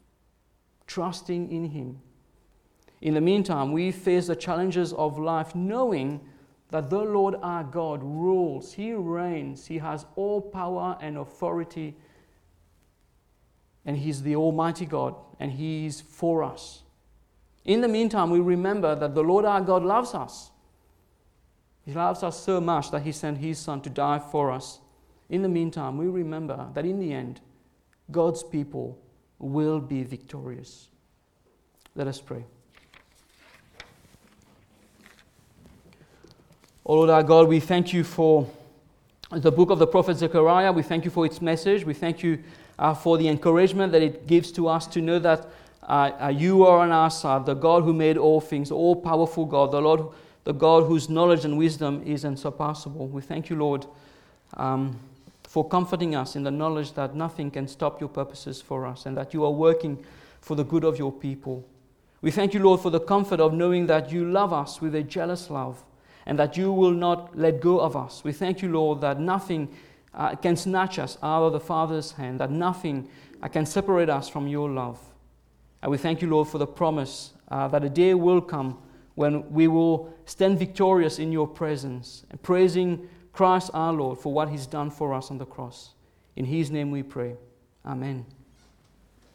trusting 0.85 1.49
in 1.49 1.69
Him. 1.69 2.01
In 3.01 3.13
the 3.13 3.21
meantime, 3.21 3.71
we 3.71 3.91
face 3.91 4.27
the 4.27 4.35
challenges 4.35 4.93
of 4.93 5.17
life 5.17 5.55
knowing 5.55 6.19
that 6.69 6.89
the 6.89 6.99
Lord 6.99 7.35
our 7.41 7.63
God 7.63 8.03
rules, 8.03 8.73
He 8.73 8.93
reigns, 8.93 9.67
He 9.67 9.77
has 9.79 10.05
all 10.15 10.41
power 10.41 10.97
and 11.01 11.17
authority, 11.17 11.95
and 13.85 13.97
He's 13.97 14.21
the 14.21 14.35
Almighty 14.35 14.85
God, 14.85 15.15
and 15.39 15.51
He 15.51 15.85
is 15.85 16.01
for 16.01 16.43
us. 16.43 16.83
In 17.65 17.81
the 17.81 17.87
meantime, 17.87 18.29
we 18.29 18.39
remember 18.39 18.95
that 18.95 19.15
the 19.15 19.23
Lord 19.23 19.45
our 19.45 19.61
God 19.61 19.83
loves 19.83 20.13
us 20.13 20.51
he 21.89 21.95
loves 21.95 22.21
us 22.21 22.39
so 22.39 22.61
much 22.61 22.91
that 22.91 23.01
He 23.01 23.11
sent 23.11 23.39
His 23.39 23.57
Son 23.57 23.81
to 23.81 23.89
die 23.89 24.19
for 24.19 24.51
us. 24.51 24.79
In 25.27 25.41
the 25.41 25.49
meantime, 25.49 25.97
we 25.97 26.05
remember 26.05 26.69
that 26.75 26.85
in 26.85 26.99
the 26.99 27.11
end, 27.11 27.41
God's 28.11 28.43
people 28.43 28.99
will 29.39 29.79
be 29.79 30.03
victorious. 30.03 30.89
Let 31.95 32.05
us 32.05 32.21
pray. 32.21 32.45
Oh 36.89 36.95
Lord 36.95 37.11
our 37.11 37.21
God, 37.21 37.47
we 37.47 37.59
thank 37.59 37.93
you 37.93 38.03
for 38.03 38.49
the 39.29 39.51
book 39.51 39.69
of 39.69 39.77
the 39.77 39.85
prophet 39.85 40.17
Zechariah. 40.17 40.71
We 40.71 40.81
thank 40.81 41.05
you 41.05 41.11
for 41.11 41.23
its 41.23 41.39
message. 41.39 41.85
We 41.85 41.93
thank 41.93 42.23
you 42.23 42.39
uh, 42.79 42.95
for 42.95 43.19
the 43.19 43.27
encouragement 43.27 43.91
that 43.91 44.01
it 44.01 44.25
gives 44.25 44.51
to 44.53 44.67
us 44.67 44.87
to 44.87 44.99
know 44.99 45.19
that 45.19 45.45
uh, 45.83 46.13
uh, 46.19 46.27
you 46.29 46.65
are 46.65 46.79
on 46.79 46.91
our 46.91 47.11
side, 47.11 47.45
the 47.45 47.53
God 47.53 47.83
who 47.83 47.93
made 47.93 48.17
all 48.17 48.41
things, 48.41 48.71
all 48.71 48.95
powerful 48.95 49.45
God, 49.45 49.71
the 49.71 49.79
Lord 49.79 50.01
the 50.45 50.51
God 50.51 50.87
whose 50.87 51.09
knowledge 51.09 51.45
and 51.45 51.59
wisdom 51.59 52.01
is 52.07 52.25
unsurpassable. 52.25 53.07
We 53.07 53.21
thank 53.21 53.51
you, 53.51 53.55
Lord, 53.55 53.85
um, 54.57 54.99
for 55.43 55.69
comforting 55.69 56.15
us 56.15 56.35
in 56.35 56.41
the 56.41 56.49
knowledge 56.49 56.93
that 56.93 57.13
nothing 57.13 57.51
can 57.51 57.67
stop 57.67 57.99
your 57.99 58.09
purposes 58.09 58.63
for 58.63 58.87
us 58.87 59.05
and 59.05 59.15
that 59.15 59.31
you 59.31 59.45
are 59.45 59.51
working 59.51 60.03
for 60.41 60.55
the 60.55 60.63
good 60.63 60.83
of 60.83 60.97
your 60.97 61.11
people. 61.11 61.67
We 62.23 62.31
thank 62.31 62.55
you, 62.55 62.61
Lord, 62.61 62.81
for 62.81 62.89
the 62.89 62.99
comfort 62.99 63.39
of 63.39 63.53
knowing 63.53 63.85
that 63.85 64.11
you 64.11 64.25
love 64.25 64.53
us 64.53 64.81
with 64.81 64.95
a 64.95 65.03
jealous 65.03 65.51
love 65.51 65.83
and 66.29 66.37
that 66.37 66.55
you 66.55 66.71
will 66.71 66.91
not 66.91 67.35
let 67.35 67.59
go 67.59 67.79
of 67.79 67.97
us. 67.97 68.23
We 68.23 68.33
thank 68.33 68.61
you, 68.61 68.69
Lord, 68.69 69.01
that 69.01 69.19
nothing 69.19 69.67
uh, 70.13 70.35
can 70.35 70.55
snatch 70.55 70.99
us 70.99 71.17
out 71.23 71.47
of 71.47 71.53
the 71.53 71.59
Father's 71.59 72.11
hand, 72.11 72.39
that 72.39 72.51
nothing 72.51 73.09
uh, 73.41 73.47
can 73.47 73.65
separate 73.65 74.11
us 74.11 74.29
from 74.29 74.47
your 74.47 74.69
love. 74.69 74.99
And 75.81 75.91
we 75.91 75.97
thank 75.97 76.21
you, 76.21 76.29
Lord, 76.29 76.47
for 76.47 76.59
the 76.59 76.67
promise 76.67 77.33
uh, 77.47 77.67
that 77.69 77.83
a 77.83 77.89
day 77.89 78.13
will 78.13 78.41
come 78.41 78.77
when 79.15 79.51
we 79.51 79.67
will 79.67 80.13
stand 80.25 80.59
victorious 80.59 81.17
in 81.17 81.31
your 81.31 81.47
presence 81.47 82.25
and 82.29 82.39
praising 82.43 83.09
Christ 83.33 83.71
our 83.73 83.91
Lord 83.91 84.19
for 84.19 84.31
what 84.31 84.49
he's 84.49 84.67
done 84.67 84.91
for 84.91 85.15
us 85.15 85.31
on 85.31 85.39
the 85.39 85.47
cross. 85.47 85.95
In 86.35 86.45
his 86.45 86.69
name 86.69 86.91
we 86.91 87.01
pray. 87.01 87.37
Amen. 87.83 88.27